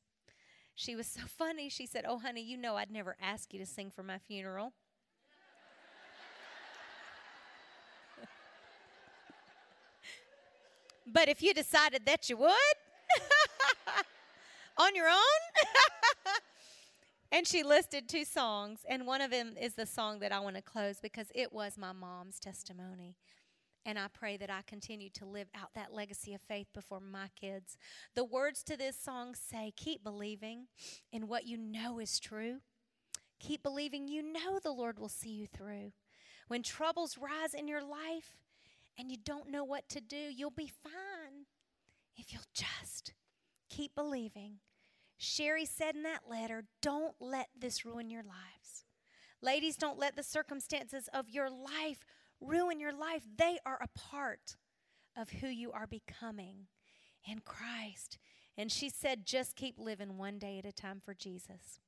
[0.76, 1.70] She was so funny.
[1.70, 4.74] She said, Oh, honey, you know I'd never ask you to sing for my funeral.
[11.08, 12.52] but if you decided that you would
[14.78, 15.16] on your own,
[17.32, 20.56] and she listed two songs, and one of them is the song that I want
[20.56, 23.16] to close because it was my mom's testimony.
[23.86, 27.28] And I pray that I continue to live out that legacy of faith before my
[27.40, 27.78] kids.
[28.16, 30.68] The words to this song say, Keep believing
[31.12, 32.60] in what you know is true.
[33.40, 35.92] Keep believing you know the Lord will see you through.
[36.48, 38.38] When troubles rise in your life
[38.98, 41.46] and you don't know what to do, you'll be fine
[42.16, 43.14] if you'll just
[43.76, 44.60] keep believing.
[45.18, 48.86] Shari said in that letter, Don't let this ruin your lives.
[49.42, 52.06] Ladies, don't let the circumstances of your life
[52.40, 53.24] ruin your life.
[53.38, 54.56] They are a part
[55.18, 56.68] of who you are becoming
[57.30, 58.18] in Christ.
[58.58, 61.80] And she said, just keep living one day at a time for Jesus.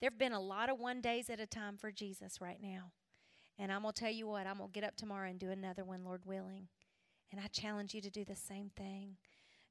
[0.00, 2.92] There have been a lot of one days at a time for Jesus right now.
[3.58, 5.50] And I'm going to tell you what, I'm going to get up tomorrow and do
[5.50, 6.68] another one, Lord willing.
[7.30, 9.16] And I challenge you to do the same thing.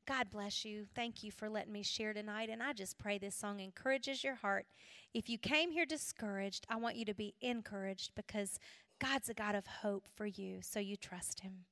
[0.09, 0.87] God bless you.
[0.95, 2.49] Thank you for letting me share tonight.
[2.49, 4.65] And I just pray this song encourages your heart.
[5.13, 8.57] If you came here discouraged, I want you to be encouraged because
[8.99, 11.65] God's a God of hope for you, so you trust Him.